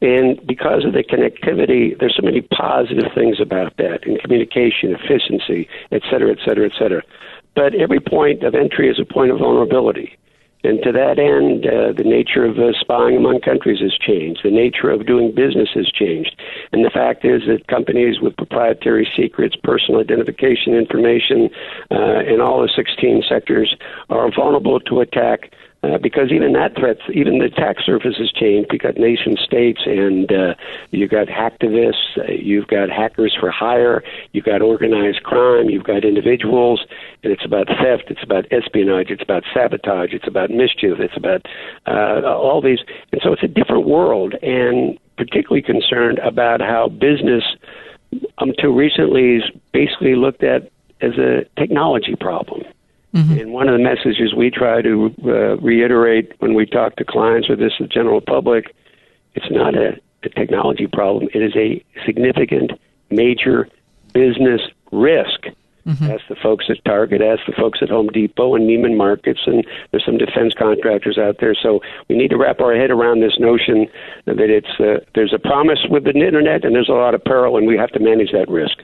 [0.00, 5.68] And because of the connectivity, there's so many positive things about that in communication, efficiency,
[5.90, 7.02] et cetera, et cetera, et cetera.
[7.56, 10.16] But every point of entry is a point of vulnerability.
[10.62, 14.40] And to that end, uh, the nature of uh, spying among countries has changed.
[14.44, 16.36] The nature of doing business has changed.
[16.72, 21.48] And the fact is that companies with proprietary secrets, personal identification information
[21.90, 23.74] uh, in all the 16 sectors
[24.10, 28.68] are vulnerable to attack Uh, because even that threat, even the attack surface has changed.
[28.70, 30.54] You've got nation states, and uh,
[30.90, 36.04] you've got hacktivists, uh, you've got hackers for hire, you've got organized crime, you've got
[36.04, 36.84] individuals,
[37.22, 41.46] and it's about theft, it's about espionage, it's about sabotage, it's about mischief, it's about
[41.86, 42.80] uh, all these.
[43.12, 47.44] And so it's a different world, and particularly concerned about how business,
[48.36, 52.64] until recently, is basically looked at as a technology problem.
[53.14, 53.38] Mm-hmm.
[53.38, 57.50] And one of the messages we try to uh, reiterate when we talk to clients
[57.50, 58.74] or this the general public,
[59.34, 61.28] it's not a, a technology problem.
[61.34, 62.72] It is a significant,
[63.10, 63.68] major
[64.12, 64.60] business
[64.92, 65.46] risk.
[65.86, 66.10] Mm-hmm.
[66.10, 69.66] Ask the folks at Target, ask the folks at Home Depot and Neiman Marcus, and
[69.90, 71.54] there's some defense contractors out there.
[71.54, 73.88] So we need to wrap our head around this notion
[74.26, 77.56] that it's uh, there's a promise with the internet and there's a lot of peril,
[77.56, 78.82] and we have to manage that risk.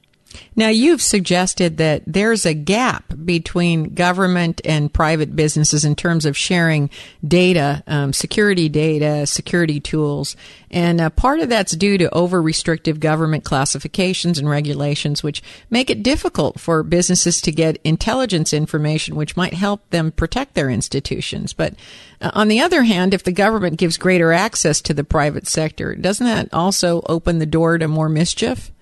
[0.55, 6.37] Now, you've suggested that there's a gap between government and private businesses in terms of
[6.37, 6.91] sharing
[7.27, 10.37] data, um, security data, security tools.
[10.71, 15.91] And uh, part of that's due to over restrictive government classifications and regulations, which make
[15.91, 21.53] it difficult for businesses to get intelligence information, which might help them protect their institutions.
[21.53, 21.75] But
[22.21, 25.95] uh, on the other hand, if the government gives greater access to the private sector,
[25.95, 28.73] doesn't that also open the door to more mischief?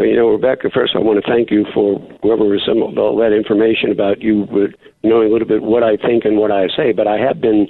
[0.00, 3.90] You know, Rebecca, first I want to thank you for whoever assembled all that information
[3.90, 4.46] about you
[5.02, 6.92] knowing a little bit what I think and what I say.
[6.92, 7.66] But I have been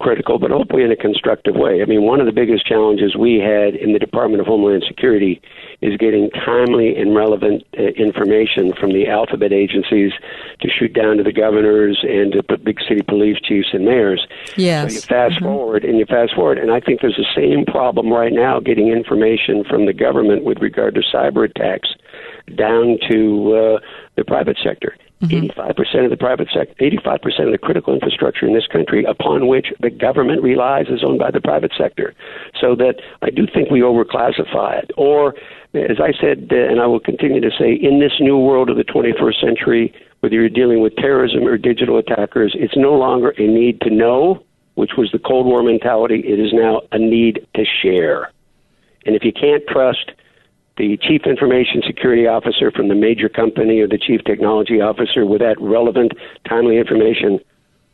[0.00, 1.82] critical, but hopefully in a constructive way.
[1.82, 5.40] I mean, one of the biggest challenges we had in the Department of Homeland Security
[5.80, 10.12] is getting timely and relevant uh, information from the alphabet agencies
[10.60, 14.26] to shoot down to the governors and to put big city police chiefs and mayors.
[14.56, 14.90] Yes.
[14.90, 15.44] So you fast mm-hmm.
[15.44, 18.88] forward and you fast forward, and I think there's the same problem right now getting
[18.88, 21.88] information from the government with regard to cyber attacks
[22.56, 23.78] down to uh,
[24.16, 24.96] the private sector.
[25.22, 25.60] Mm-hmm.
[25.60, 29.72] 85% of the private sector, 85% of the critical infrastructure in this country upon which
[29.80, 32.14] the government relies is owned by the private sector.
[32.60, 34.92] So that I do think we overclassify it.
[34.96, 35.34] Or,
[35.74, 38.76] as I said, uh, and I will continue to say, in this new world of
[38.76, 43.46] the 21st century, whether you're dealing with terrorism or digital attackers, it's no longer a
[43.46, 46.20] need to know, which was the Cold War mentality.
[46.20, 48.30] It is now a need to share.
[49.04, 50.12] And if you can't trust
[50.78, 55.40] the chief information security officer from the major company or the chief technology officer with
[55.40, 56.12] that relevant,
[56.48, 57.40] timely information,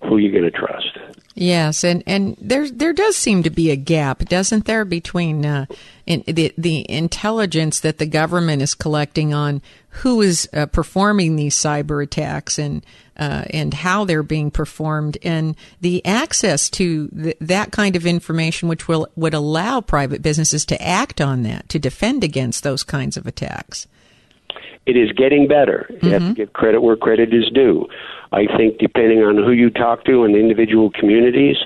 [0.04, 0.98] who are you going to trust?
[1.36, 5.66] Yes, and and there there does seem to be a gap, doesn't there, between uh,
[6.06, 11.56] in, the the intelligence that the government is collecting on who is uh, performing these
[11.56, 12.86] cyber attacks and
[13.16, 18.68] uh, and how they're being performed, and the access to th- that kind of information,
[18.68, 23.16] which will would allow private businesses to act on that to defend against those kinds
[23.16, 23.88] of attacks.
[24.86, 25.86] It is getting better.
[25.88, 26.08] You mm-hmm.
[26.08, 26.32] have to mm-hmm.
[26.34, 27.86] give credit where credit is due.
[28.32, 31.56] I think depending on who you talk to in the individual communities,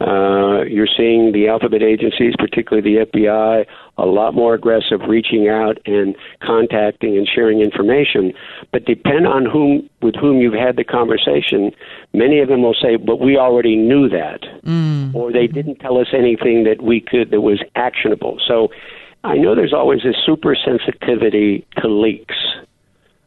[0.00, 3.66] uh, you're seeing the alphabet agencies, particularly the FBI,
[3.98, 8.32] a lot more aggressive, reaching out and contacting and sharing information.
[8.72, 11.70] But depend on whom with whom you've had the conversation.
[12.14, 15.14] Many of them will say, "But we already knew that," mm.
[15.14, 18.38] or they didn't tell us anything that we could that was actionable.
[18.48, 18.70] So,
[19.22, 22.36] I know there's always a super sensitivity to leaks.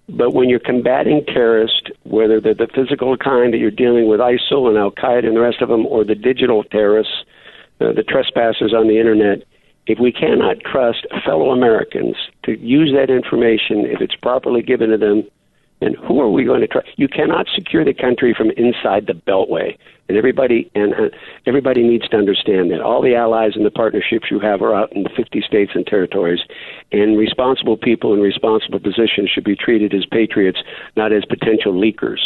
[0.10, 4.67] But when you're combating terrorists, whether they're the physical kind that you're dealing with ISIL
[4.67, 7.13] and Al Qaeda and the rest of them, or the digital terrorists,
[7.79, 9.43] uh, the trespassers on the internet,
[9.88, 14.97] if we cannot trust fellow Americans to use that information if it's properly given to
[14.97, 15.23] them,
[15.84, 16.88] then who are we going to trust?
[16.96, 19.78] You cannot secure the country from inside the Beltway
[20.10, 21.10] and everybody and uh,
[21.46, 24.91] everybody needs to understand that all the allies and the partnerships you have are out
[24.93, 26.39] in the 50 states and territories,
[26.91, 30.60] and responsible people in responsible positions should be treated as patriots,
[30.96, 32.19] not as potential leakers.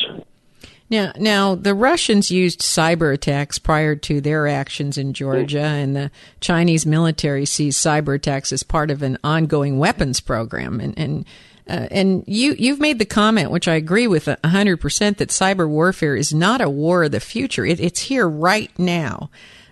[0.90, 6.12] Now, now the Russians used cyber attacks prior to their actions in Georgia, and the
[6.40, 10.80] Chinese military sees cyber attacks as part of an ongoing weapons program.
[10.80, 11.26] And, and
[11.70, 16.16] uh, and you, you've made the comment, which I agree with 100%, that cyber warfare
[16.16, 17.66] is not a war of the future.
[17.66, 19.30] It, it's here right now.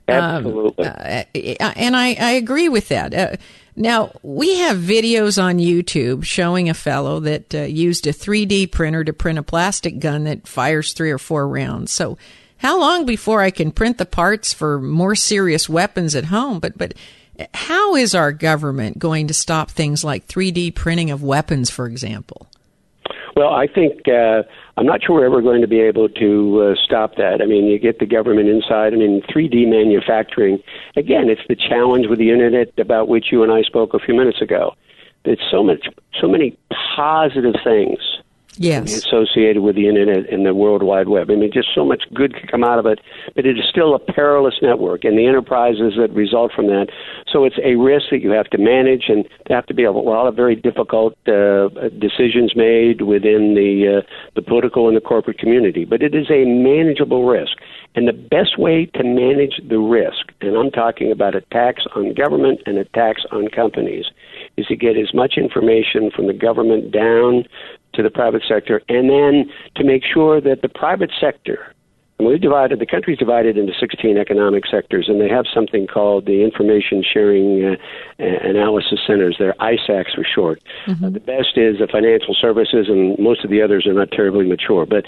[0.08, 0.86] Absolutely.
[0.86, 3.14] Um, uh, uh, and I, I agree with that.
[3.14, 3.36] Uh,
[3.76, 9.04] now, we have videos on YouTube showing a fellow that uh, used a 3D printer
[9.04, 11.92] to print a plastic gun that fires three or four rounds.
[11.92, 12.18] So,
[12.58, 16.60] how long before I can print the parts for more serious weapons at home?
[16.60, 16.94] But, but
[17.54, 22.48] how is our government going to stop things like 3D printing of weapons, for example?
[23.36, 24.44] Well, I think uh,
[24.78, 27.42] I'm not sure we're ever going to be able to uh, stop that.
[27.42, 28.94] I mean, you get the government inside.
[28.94, 30.64] I mean, 3D manufacturing.
[30.96, 34.16] Again, it's the challenge with the internet about which you and I spoke a few
[34.16, 34.74] minutes ago.
[35.26, 35.86] There's so much,
[36.22, 36.58] so many
[36.96, 38.00] positive things
[38.58, 38.94] yes.
[38.94, 41.30] associated with the internet and the World Wide Web.
[41.30, 43.00] I mean, just so much good could come out of it,
[43.36, 46.88] but it is still a perilous network, and the enterprises that result from that.
[47.32, 50.28] So it's a risk that you have to manage, and have to be a lot
[50.28, 55.86] of very difficult uh, decisions made within the uh, the political and the corporate community.
[55.86, 57.58] But it is a manageable risk,
[57.96, 62.62] and the best way to manage the risk, and I'm talking about attacks on government
[62.66, 64.06] and attacks on companies,
[64.58, 67.46] is to get as much information from the government down
[67.96, 71.76] to the private sector, and then to make sure that the private sector
[72.18, 76.26] and we've divided the country's divided into 16 economic sectors, and they have something called
[76.26, 77.76] the Information Sharing uh,
[78.20, 79.36] Analysis Centers.
[79.38, 80.62] They're ISACs for short.
[80.88, 81.06] Mm-hmm.
[81.06, 84.48] Uh, the best is the financial services, and most of the others are not terribly
[84.48, 84.86] mature.
[84.86, 85.04] But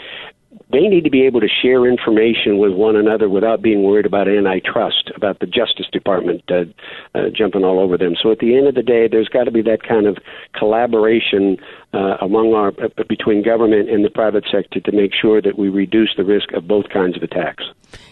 [0.70, 4.28] they need to be able to share information with one another without being worried about
[4.28, 6.66] antitrust, about the Justice Department uh,
[7.16, 8.16] uh, jumping all over them.
[8.22, 10.18] So at the end of the day, there's got to be that kind of
[10.58, 11.58] collaboration
[11.94, 15.70] uh, among our uh, between government and the private sector to make sure that we
[15.70, 17.64] reduce the risk of both kinds of attacks.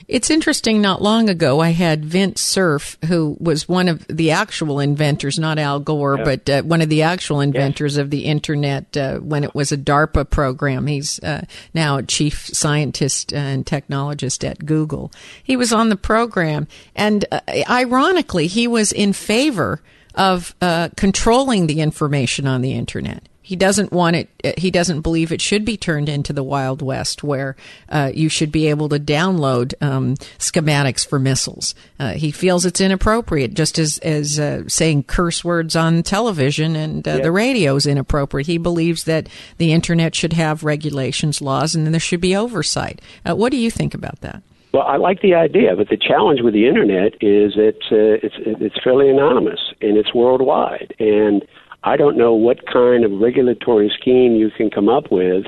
[0.07, 0.82] It's interesting.
[0.82, 5.57] Not long ago, I had Vint Cerf, who was one of the actual inventors, not
[5.57, 6.23] Al Gore, yeah.
[6.23, 8.01] but uh, one of the actual inventors yes.
[8.01, 10.88] of the internet uh, when it was a DARPA program.
[10.88, 15.11] He's uh, now a chief scientist and technologist at Google.
[15.43, 19.82] He was on the program, and uh, ironically, he was in favor
[20.13, 23.28] of uh, controlling the information on the internet.
[23.45, 24.29] He doesn't want it.
[24.43, 27.55] Uh, he doesn't believe it should be turned into the Wild West, where
[27.89, 31.75] uh, you should be able to download um, schematics for missiles.
[31.99, 37.07] Uh, he feels it's inappropriate, just as as uh, saying curse words on television and
[37.07, 38.47] uh, the radio is inappropriate.
[38.47, 42.99] He believes that the internet should have regulations, laws, and then there should be oversight.
[43.29, 44.41] Uh, what do you think about that?
[44.73, 48.83] Well, I like the idea, but the challenge with the internet is it's it's it's
[48.83, 51.45] fairly anonymous and it's worldwide and
[51.86, 55.45] I don't know what kind of regulatory scheme you can come up with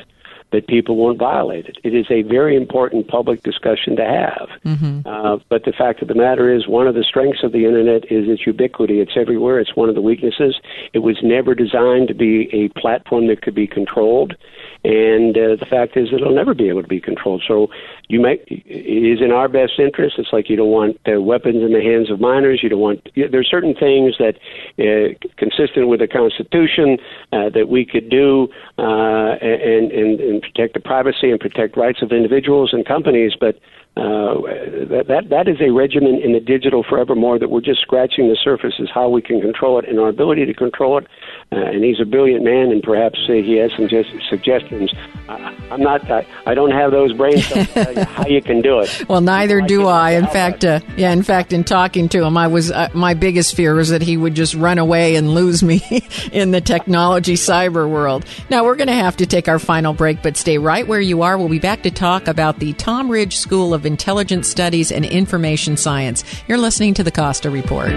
[0.51, 1.77] that people won't violate it.
[1.83, 4.49] It is a very important public discussion to have.
[4.63, 5.07] Mm-hmm.
[5.07, 8.05] Uh, but the fact of the matter is, one of the strengths of the internet
[8.11, 9.01] is its ubiquity.
[9.01, 9.59] It's everywhere.
[9.59, 10.59] It's one of the weaknesses.
[10.93, 14.35] It was never designed to be a platform that could be controlled.
[14.83, 17.43] And uh, the fact is, it'll never be able to be controlled.
[17.45, 17.67] So,
[18.07, 20.15] you it is in our best interest.
[20.17, 22.61] It's like you don't want uh, weapons in the hands of minors.
[22.63, 23.09] You don't want.
[23.15, 24.35] There's certain things that,
[24.79, 26.99] uh, consistent with the Constitution,
[27.33, 32.11] uh, that we could do uh, and, and protect the privacy and protect rights of
[32.11, 33.33] individuals and companies.
[33.39, 33.59] But
[33.97, 34.41] uh,
[34.89, 38.37] that, that that is a regimen in the digital forevermore that we're just scratching the
[38.43, 41.07] surface is how we can control it and our ability to control it.
[41.51, 44.93] Uh, and he's a brilliant man, and perhaps uh, he has some just suggestions.
[45.27, 46.09] I, I'm not.
[46.11, 49.09] I, I don't have those brains to tell you how you can do it.
[49.09, 50.11] well, neither do I.
[50.11, 51.11] In fact, uh, yeah.
[51.11, 54.15] In fact, in talking to him, I was uh, my biggest fear was that he
[54.15, 55.81] would just run away and lose me
[56.31, 58.25] in the technology cyber world.
[58.51, 61.23] Now we're going to have to take our final break, but stay right where you
[61.23, 61.37] are.
[61.37, 65.77] We'll be back to talk about the Tom Ridge School of Intelligence Studies and Information
[65.77, 66.23] Science.
[66.47, 67.91] You're listening to the Costa Report.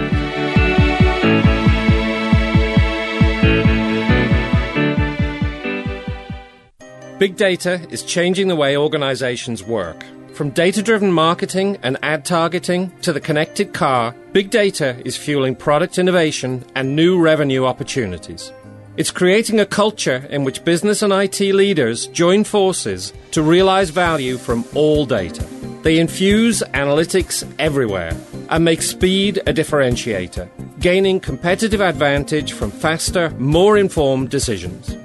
[7.18, 10.02] Big data is changing the way organizations work.
[10.32, 15.54] From data driven marketing and ad targeting to the connected car, big data is fueling
[15.54, 18.50] product innovation and new revenue opportunities.
[18.96, 24.36] It's creating a culture in which business and IT leaders join forces to realize value
[24.36, 25.46] from all data.
[25.82, 28.16] They infuse analytics everywhere
[28.48, 30.48] and make speed a differentiator,
[30.80, 34.96] gaining competitive advantage from faster, more informed decisions.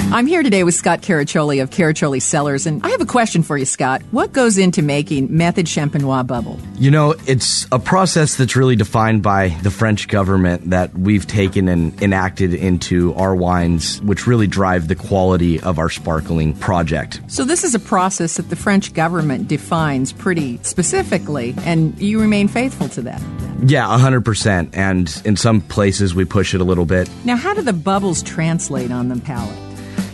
[0.09, 3.57] I'm here today with Scott Caraccioli of Caraccioli Cellars, and I have a question for
[3.57, 4.01] you, Scott.
[4.11, 6.57] What goes into making Méthode Champenoise bubble?
[6.75, 11.67] You know, it's a process that's really defined by the French government that we've taken
[11.67, 17.19] and enacted into our wines, which really drive the quality of our sparkling project.
[17.27, 22.47] So, this is a process that the French government defines pretty specifically, and you remain
[22.47, 23.21] faithful to that.
[23.61, 24.69] Yeah, 100%.
[24.71, 27.09] And in some places, we push it a little bit.
[27.25, 29.66] Now, how do the bubbles translate on the palate?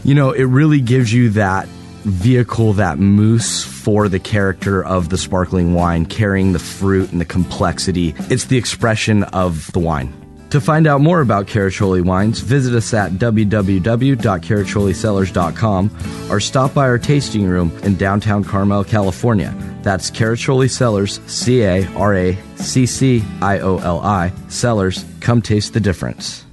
[0.04, 1.68] You know, it really gives you that
[2.04, 7.26] vehicle, that mousse for the character of the sparkling wine, carrying the fruit and the
[7.26, 8.14] complexity.
[8.30, 10.14] It's the expression of the wine
[10.50, 15.92] To find out more about Caraccioli wines, visit us at www.caracciolicellars.com
[16.30, 19.54] or stop by our tasting room in downtown Carmel, California.
[19.82, 25.06] That's Caraccioli Cellars, C A R A C C I O L I, Cellars.
[25.22, 26.46] Come taste the difference.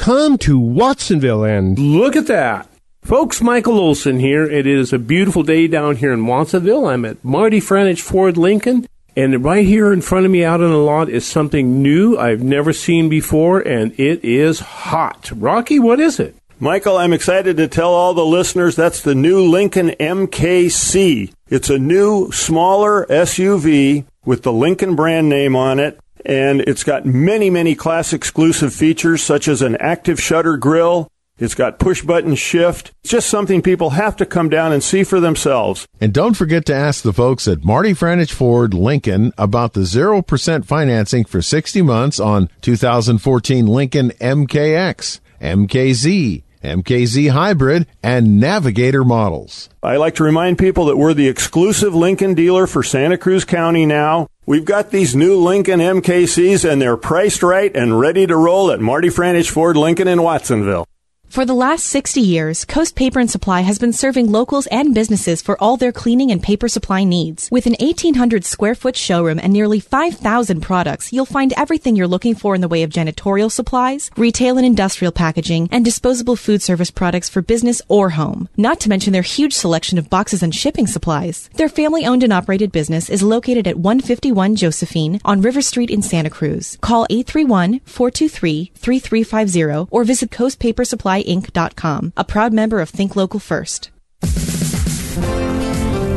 [0.00, 2.66] Come to Watsonville and look at that.
[3.02, 4.46] Folks, Michael Olson here.
[4.46, 6.86] It is a beautiful day down here in Watsonville.
[6.86, 10.70] I'm at Marty Franich Ford Lincoln and right here in front of me out on
[10.70, 15.30] the lot is something new I've never seen before, and it is hot.
[15.34, 16.34] Rocky, what is it?
[16.58, 21.30] Michael, I'm excited to tell all the listeners that's the new Lincoln MKC.
[21.50, 27.06] It's a new, smaller SUV with the Lincoln brand name on it, and it's got
[27.06, 31.10] many, many class exclusive features such as an active shutter grill.
[31.38, 32.92] it's got push button shift.
[33.02, 35.86] It's just something people have to come down and see for themselves.
[36.00, 40.64] And don't forget to ask the folks at Marty Franich Ford Lincoln about the 0%
[40.66, 49.70] financing for 60 months on 2014 Lincoln MKX, MKZ, MKZ Hybrid, and Navigator models.
[49.82, 53.86] I like to remind people that we're the exclusive Lincoln dealer for Santa Cruz County
[53.86, 54.28] now.
[54.50, 58.80] We've got these new Lincoln MKCs and they're priced right and ready to roll at
[58.80, 60.89] Marty Franich Ford Lincoln in Watsonville.
[61.30, 65.40] For the last 60 years, Coast Paper and Supply has been serving locals and businesses
[65.40, 67.48] for all their cleaning and paper supply needs.
[67.52, 72.34] With an 1800 square foot showroom and nearly 5,000 products, you'll find everything you're looking
[72.34, 76.90] for in the way of janitorial supplies, retail and industrial packaging, and disposable food service
[76.90, 78.48] products for business or home.
[78.56, 81.48] Not to mention their huge selection of boxes and shipping supplies.
[81.54, 86.02] Their family owned and operated business is located at 151 Josephine on River Street in
[86.02, 86.76] Santa Cruz.
[86.80, 93.90] Call 831-423-3350 or visit Coast Paper Supply Inc.com, a proud member of Think Local First.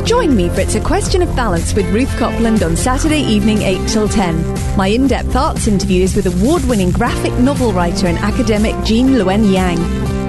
[0.05, 3.87] Join me for It's a Question of Balance with Ruth Copland on Saturday evening 8
[3.87, 4.77] till 10.
[4.77, 9.11] My in depth arts interview is with award winning graphic novel writer and academic Gene
[9.11, 9.79] Luen Yang.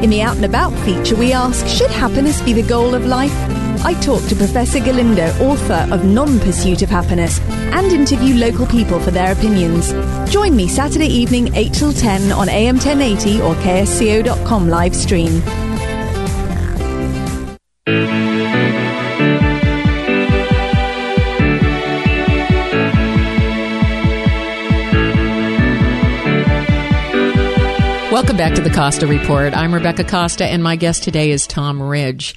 [0.04, 3.63] In the Out and About feature, we ask Should happiness be the goal of life?
[3.86, 8.98] I talk to Professor Galindo, author of Non Pursuit of Happiness, and interview local people
[8.98, 9.92] for their opinions.
[10.32, 15.42] Join me Saturday evening 8 till 10 on AM 1080 or KSCO.com live stream.
[28.10, 29.52] Welcome back to the Costa Report.
[29.54, 32.34] I'm Rebecca Costa, and my guest today is Tom Ridge.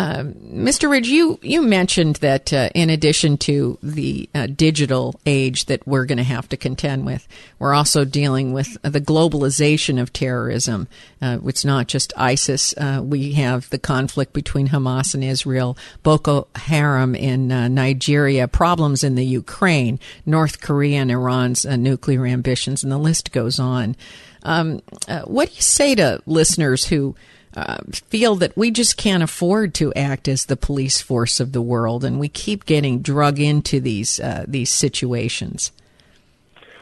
[0.00, 0.90] Uh, Mr.
[0.90, 6.06] Ridge, you, you mentioned that uh, in addition to the uh, digital age that we're
[6.06, 7.28] going to have to contend with,
[7.58, 10.88] we're also dealing with the globalization of terrorism.
[11.20, 12.72] Uh, it's not just ISIS.
[12.78, 19.04] Uh, we have the conflict between Hamas and Israel, Boko Haram in uh, Nigeria, problems
[19.04, 23.96] in the Ukraine, North Korea and Iran's nuclear ambitions, and the list goes on.
[24.44, 27.16] Um, uh, what do you say to listeners who
[27.56, 27.78] uh,
[28.08, 32.04] feel that we just can't afford to act as the police force of the world,
[32.04, 35.72] and we keep getting drug into these uh, these situations?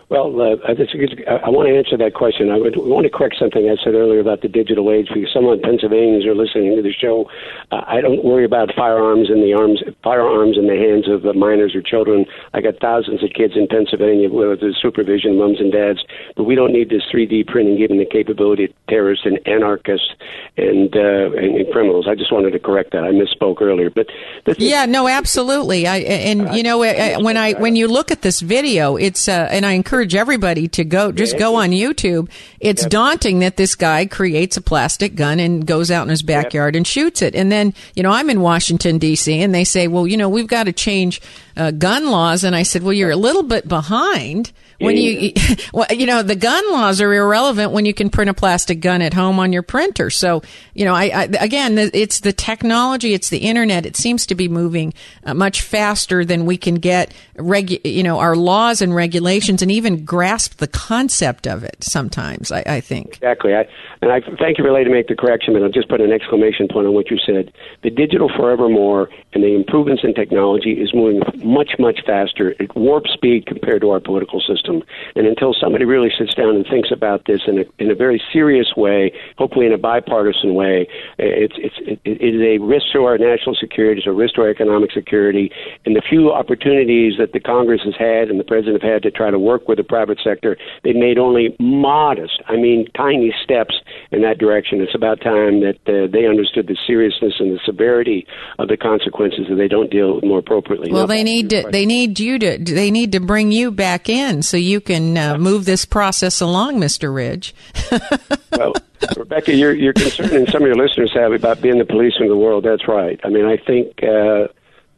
[0.09, 2.49] Well, uh, a good, I want to answer that question.
[2.49, 5.45] I would, want to correct something I said earlier about the digital age because some
[5.45, 7.29] of Pennsylvanians are listening to the show.
[7.71, 11.37] Uh, I don't worry about firearms in the arms, firearms in the hands of uh,
[11.37, 12.25] minors or children.
[12.55, 16.01] I got thousands of kids in Pennsylvania with the supervision of moms and dads,
[16.37, 20.09] but we don't need this 3D printing giving the capability to terrorists and anarchists
[20.57, 22.09] and, uh, and, and criminals.
[22.09, 23.05] I just wanted to correct that.
[23.05, 24.09] I misspoke earlier, but
[24.57, 25.87] yeah, no, absolutely.
[25.87, 29.67] I and you know when I when you look at this video, it's uh, and
[29.67, 32.31] I encourage encourage everybody to go, just go on YouTube.
[32.61, 32.91] It's yep.
[32.91, 36.81] daunting that this guy creates a plastic gun and goes out in his backyard yep.
[36.81, 37.35] and shoots it.
[37.35, 40.47] And then, you know, I'm in Washington, D.C., and they say, well, you know, we've
[40.47, 41.21] got to change
[41.57, 42.45] uh, gun laws.
[42.45, 45.33] And I said, well, you're a little bit behind when you,
[45.73, 49.03] well, you know, the gun laws are irrelevant when you can print a plastic gun
[49.03, 50.11] at home on your printer.
[50.11, 50.43] So,
[50.75, 53.87] you know, I, I again, it's the technology, it's the internet.
[53.87, 58.19] It seems to be moving uh, much faster than we can get, regu- you know,
[58.19, 61.83] our laws and regulations and even grasp the concept of it.
[61.83, 63.55] Sometimes, I, I think exactly.
[63.55, 63.69] I,
[64.01, 66.13] and I thank you for letting me make the correction, but I'll just put an
[66.13, 67.53] exclamation point on what you said.
[67.83, 73.07] The digital forevermore and the improvements in technology is moving much, much faster at warp
[73.09, 74.89] speed compared to our political system system.
[75.17, 78.23] And until somebody really sits down and thinks about this in a, in a very
[78.33, 80.89] serious way, hopefully in a bipartisan way.
[81.19, 84.43] It's it's it, it is a risk to our national security, it's a risk to
[84.43, 85.51] our economic security,
[85.85, 89.11] and the few opportunities that the Congress has had and the president have had to
[89.11, 93.75] try to work with the private sector, they've made only modest, I mean, tiny steps
[94.11, 94.81] in that direction.
[94.81, 98.27] It's about time that uh, they understood the seriousness and the severity
[98.59, 100.93] of the consequences if they don't deal more appropriately.
[100.93, 101.69] Well, they need to.
[101.71, 102.59] They need you to.
[102.59, 106.79] They need to bring you back in so you can uh, move this process along,
[106.79, 107.55] Mister Ridge.
[108.53, 108.75] well,
[109.17, 112.31] Rebecca, you're, you're concerned, and some of your listeners have about being the policeman of
[112.31, 112.65] the world.
[112.65, 113.19] That's right.
[113.25, 114.03] I mean, I think.
[114.03, 114.49] Uh,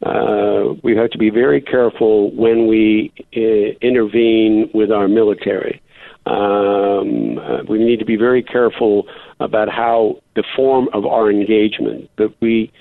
[0.03, 5.79] uh, we have to be very careful when we uh, intervene with our military.
[6.25, 9.07] Um, uh, we need to be very careful
[9.39, 12.71] about how the form of our engagement that we,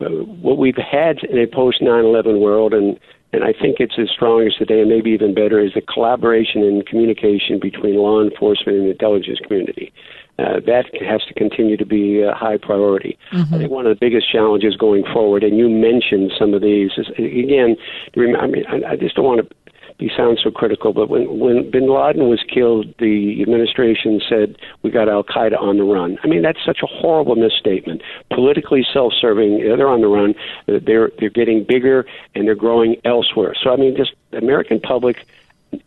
[0.00, 2.98] uh, what we've had in a post 9/11 world, and
[3.32, 6.62] and I think it's as strong as today, and maybe even better, is the collaboration
[6.62, 9.92] and communication between law enforcement and the intelligence community.
[10.38, 13.18] Uh, that has to continue to be a high priority.
[13.32, 13.54] Mm-hmm.
[13.54, 16.90] I think one of the biggest challenges going forward, and you mentioned some of these,
[16.96, 17.76] is again,
[18.16, 19.69] I mean, I just don't want to
[20.00, 24.90] he sounds so critical, but when when Bin Laden was killed, the administration said we
[24.90, 26.18] got Al Qaeda on the run.
[26.24, 28.00] I mean, that's such a horrible misstatement.
[28.30, 30.34] Politically self-serving, they're on the run.
[30.66, 33.54] Uh, they're they're getting bigger and they're growing elsewhere.
[33.62, 35.18] So I mean, just the American public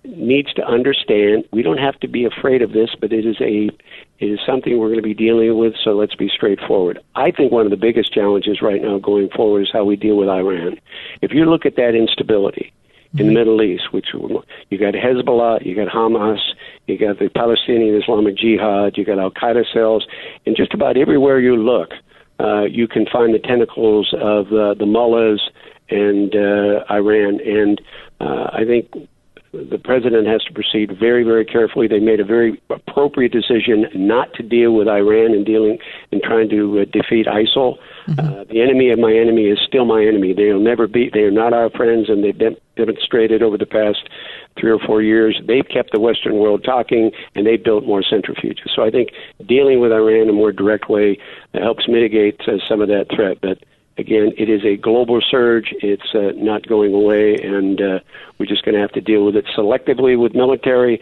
[0.05, 3.69] needs to understand we don't have to be afraid of this, but it is a
[4.19, 5.73] it is something we're going to be dealing with.
[5.83, 6.99] So let's be straightforward.
[7.15, 10.17] I think one of the biggest challenges right now going forward is how we deal
[10.17, 10.79] with Iran.
[11.23, 12.71] If you look at that instability
[13.17, 16.39] in the Middle East, which you got Hezbollah, you got Hamas,
[16.87, 20.05] you got the Palestinian Islamic Jihad, you got Al Qaeda cells,
[20.45, 21.91] and just about everywhere you look,
[22.39, 25.41] uh, you can find the tentacles of uh, the mullahs
[25.89, 27.39] and uh, Iran.
[27.45, 27.81] And
[28.19, 28.91] uh, I think
[29.53, 31.87] the president has to proceed very, very carefully.
[31.87, 35.77] They made a very appropriate decision not to deal with Iran and dealing
[36.11, 37.77] and trying to uh, defeat ISIL.
[38.07, 38.19] Mm-hmm.
[38.19, 40.33] Uh, the enemy of my enemy is still my enemy.
[40.33, 41.11] They'll never be.
[41.13, 44.09] They are not our friends, and they've de- demonstrated over the past
[44.59, 48.69] three or four years they've kept the Western world talking, and they've built more centrifuges.
[48.75, 49.09] So I think
[49.45, 51.19] dealing with Iran in a more direct way
[51.53, 53.37] helps mitigate uh, some of that threat.
[53.41, 53.59] But
[53.97, 55.73] again, it is a global surge.
[55.81, 57.99] It's uh, not going away, and uh,
[58.37, 61.01] we're just going to have to deal with it selectively with military,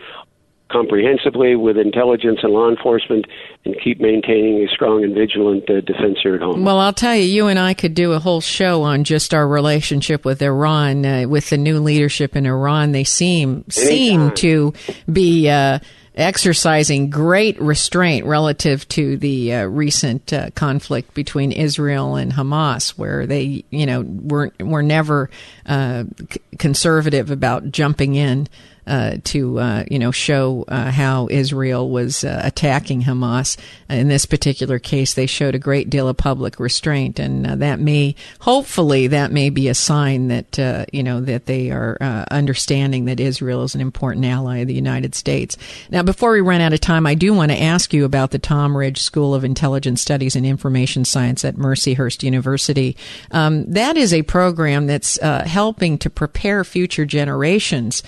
[0.69, 3.25] comprehensively with intelligence and law enforcement,
[3.65, 6.63] and keep maintaining a strong and vigilant uh, defense here at home.
[6.63, 9.47] Well, I'll tell you, you and I could do a whole show on just our
[9.47, 11.05] relationship with Iran.
[11.05, 13.71] Uh, with the new leadership in Iran, they seem Anytime.
[13.71, 14.73] seem to
[15.11, 15.79] be uh,
[16.15, 23.25] exercising great restraint relative to the uh, recent uh, conflict between Israel and Hamas, where
[23.25, 25.29] they, you know, were were never
[25.65, 28.47] uh, c- conservative about jumping in
[28.87, 33.57] uh, to uh, you know show uh, how Israel was uh, attacking Hamas.
[33.89, 37.79] In this particular case, they showed a great deal of public restraint, and uh, that
[37.79, 41.97] may hopefully that may be a sign that uh, you know that they are
[42.31, 45.57] understanding that Israel is an important ally of the United States.
[45.89, 48.39] Now, before we run out of time, I do want to ask you about the
[48.39, 52.97] Tom Ridge School of Intelligence Studies and Information Science at Mercyhurst University.
[53.31, 58.01] Um, that is a program that's helping to prepare future generations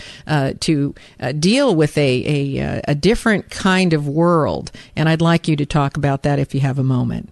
[0.63, 4.71] to uh, deal with a, a, uh, a different kind of world.
[4.95, 7.29] And I'd like you to talk about that if you have a moment.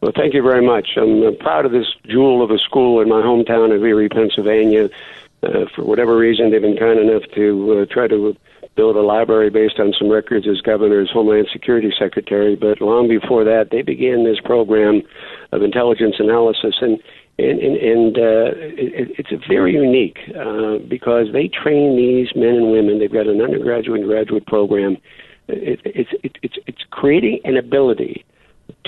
[0.00, 0.90] Well, thank you very much.
[0.96, 4.90] I'm uh, proud of this jewel of a school in my hometown of Erie, Pennsylvania.
[5.42, 8.36] Uh, for whatever reason, they've been kind enough to uh, try to
[8.74, 12.54] build a library based on some records as governor's Homeland Security Secretary.
[12.54, 15.02] But long before that, they began this program
[15.50, 16.76] of intelligence analysis.
[16.80, 17.02] And
[17.38, 22.72] and and, and uh, it, it's very unique uh, because they train these men and
[22.72, 22.98] women.
[22.98, 24.96] They've got an undergraduate and graduate program.
[25.48, 28.24] It, it's it, it's it's creating an ability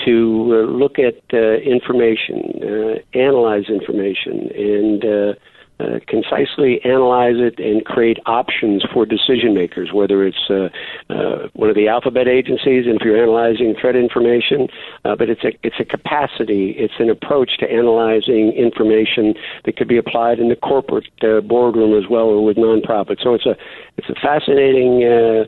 [0.05, 5.33] to uh, look at uh, information, uh, analyze information, and uh,
[5.81, 10.69] uh, concisely analyze it and create options for decision makers, whether it's uh,
[11.09, 14.67] uh, one of the alphabet agencies, and if you're analyzing threat information,
[15.05, 19.33] uh, but it's a it's a capacity, it's an approach to analyzing information
[19.65, 23.23] that could be applied in the corporate uh, boardroom as well, or with nonprofits.
[23.23, 23.55] So it's a
[23.97, 25.45] it's a fascinating uh,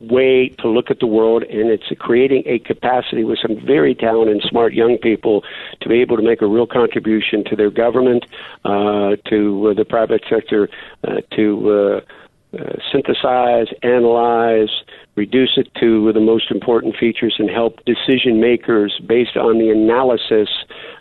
[0.00, 4.42] way to look at the world, and it's creating a capacity with some very talented
[4.48, 5.42] smart young people
[5.80, 8.26] to be able to make a real contribution to their government,
[8.64, 10.68] uh, to uh, the private sector,
[11.04, 14.70] uh, to uh, uh, synthesize, analyze,
[15.16, 20.48] reduce it to the most important features, and help decision makers based on the analysis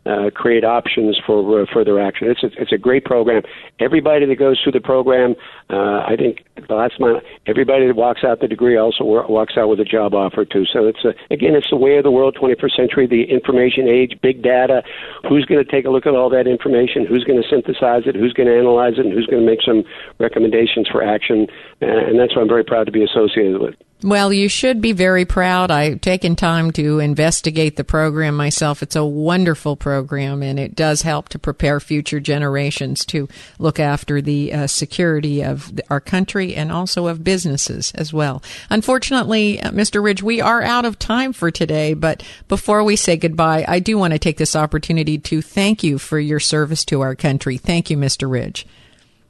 [0.06, 2.30] uh, create options for uh, further action.
[2.30, 3.42] It's a, it's a great program.
[3.80, 5.36] Everybody that goes through the program,
[5.70, 9.80] uh, I think last month, everybody that walks out the degree also walks out with
[9.80, 10.66] a job offer too.
[10.72, 14.18] So it's a, again, it's the way of the world, 21st century, the information age,
[14.22, 14.84] big data.
[15.28, 17.06] Who's going to take a look at all that information?
[17.06, 18.16] Who's going to synthesize it?
[18.16, 19.06] Who's going to analyze it?
[19.06, 19.84] And who's going to make some
[20.20, 21.48] recommendations for action?
[21.82, 23.76] And that's why I'm very proud to be associated with.
[24.06, 25.72] Well, you should be very proud.
[25.72, 28.84] I've taken time to investigate the program myself.
[28.84, 33.28] It's a wonderful program, and it does help to prepare future generations to
[33.58, 38.44] look after the uh, security of our country and also of businesses as well.
[38.70, 40.04] Unfortunately, uh, Mr.
[40.04, 43.98] Ridge, we are out of time for today, but before we say goodbye, I do
[43.98, 47.58] want to take this opportunity to thank you for your service to our country.
[47.58, 48.30] Thank you, Mr.
[48.30, 48.68] Ridge.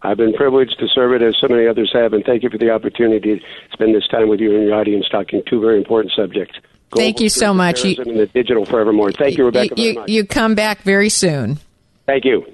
[0.06, 2.58] I've been privileged to serve it as so many others have, and thank you for
[2.58, 6.14] the opportunity to spend this time with you and your audience talking two very important
[6.16, 6.58] subjects.
[6.91, 7.84] Global thank you so much.
[7.84, 9.12] You, and the digital forevermore.
[9.12, 9.74] Thank you, Rebecca.
[9.78, 11.60] You, you come back very soon.
[12.06, 12.45] Thank you.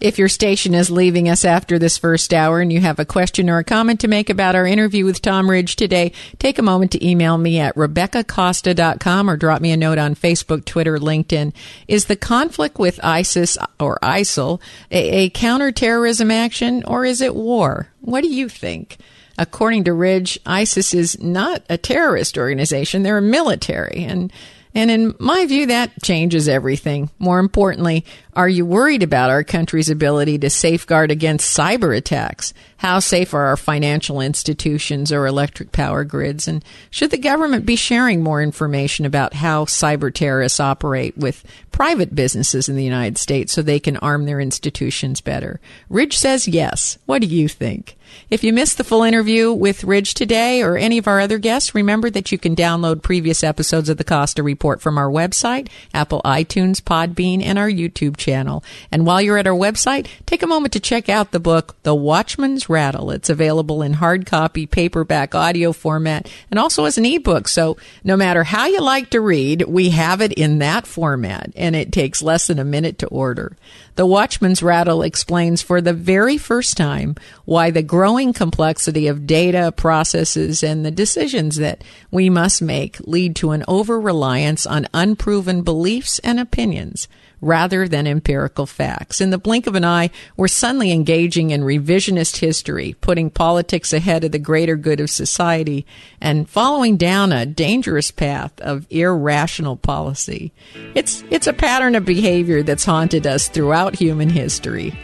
[0.00, 3.50] If your station is leaving us after this first hour and you have a question
[3.50, 6.92] or a comment to make about our interview with Tom Ridge today, take a moment
[6.92, 11.52] to email me at RebeccaCosta.com or drop me a note on Facebook, Twitter, LinkedIn.
[11.86, 17.88] Is the conflict with ISIS or ISIL a, a counterterrorism action or is it war?
[18.00, 18.96] What do you think?
[19.36, 23.02] According to Ridge, ISIS is not a terrorist organization.
[23.02, 24.04] They're a military.
[24.04, 24.32] And
[24.74, 27.10] and in my view, that changes everything.
[27.18, 28.04] More importantly,
[28.34, 32.54] are you worried about our country's ability to safeguard against cyber attacks?
[32.76, 36.46] How safe are our financial institutions or electric power grids?
[36.46, 42.14] And should the government be sharing more information about how cyber terrorists operate with private
[42.14, 45.60] businesses in the United States so they can arm their institutions better?
[45.88, 46.96] Ridge says yes.
[47.06, 47.96] What do you think?
[48.30, 51.74] If you missed the full interview with Ridge today or any of our other guests,
[51.74, 56.20] remember that you can download previous episodes of the Costa Report from our website, Apple
[56.24, 58.62] iTunes, Podbean, and our YouTube channel.
[58.92, 61.94] And while you're at our website, take a moment to check out the book, The
[61.94, 63.10] Watchman's Rattle.
[63.10, 67.48] It's available in hard copy, paperback, audio format, and also as an ebook.
[67.48, 71.74] So no matter how you like to read, we have it in that format, and
[71.74, 73.56] it takes less than a minute to order.
[73.96, 79.70] The Watchman's Rattle explains for the very first time why the growing complexity of data,
[79.76, 85.60] processes, and the decisions that we must make lead to an over reliance on unproven
[85.60, 87.06] beliefs and opinions
[87.42, 89.20] rather than empirical facts.
[89.20, 94.24] In the blink of an eye, we're suddenly engaging in revisionist history, putting politics ahead
[94.24, 95.84] of the greater good of society,
[96.22, 100.52] and following down a dangerous path of irrational policy.
[100.94, 104.98] It's, it's a pattern of behavior that's haunted us throughout human history.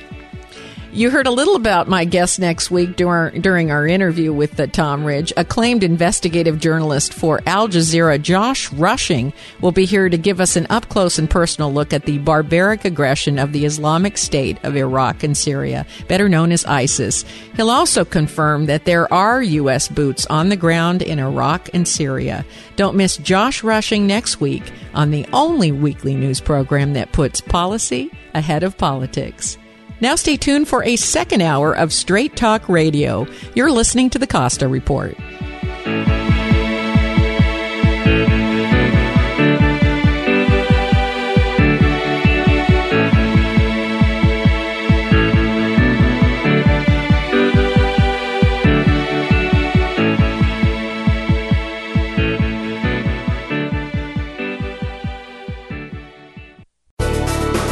[0.96, 4.66] You heard a little about my guest next week during, during our interview with the
[4.66, 5.30] Tom Ridge.
[5.36, 10.66] Acclaimed investigative journalist for Al Jazeera, Josh Rushing, will be here to give us an
[10.70, 15.22] up close and personal look at the barbaric aggression of the Islamic State of Iraq
[15.22, 17.26] and Syria, better known as ISIS.
[17.56, 19.88] He'll also confirm that there are U.S.
[19.88, 22.42] boots on the ground in Iraq and Syria.
[22.76, 24.62] Don't miss Josh Rushing next week
[24.94, 29.58] on the only weekly news program that puts policy ahead of politics.
[30.00, 33.26] Now stay tuned for a second hour of Straight Talk Radio.
[33.54, 35.16] You're listening to the Costa Report.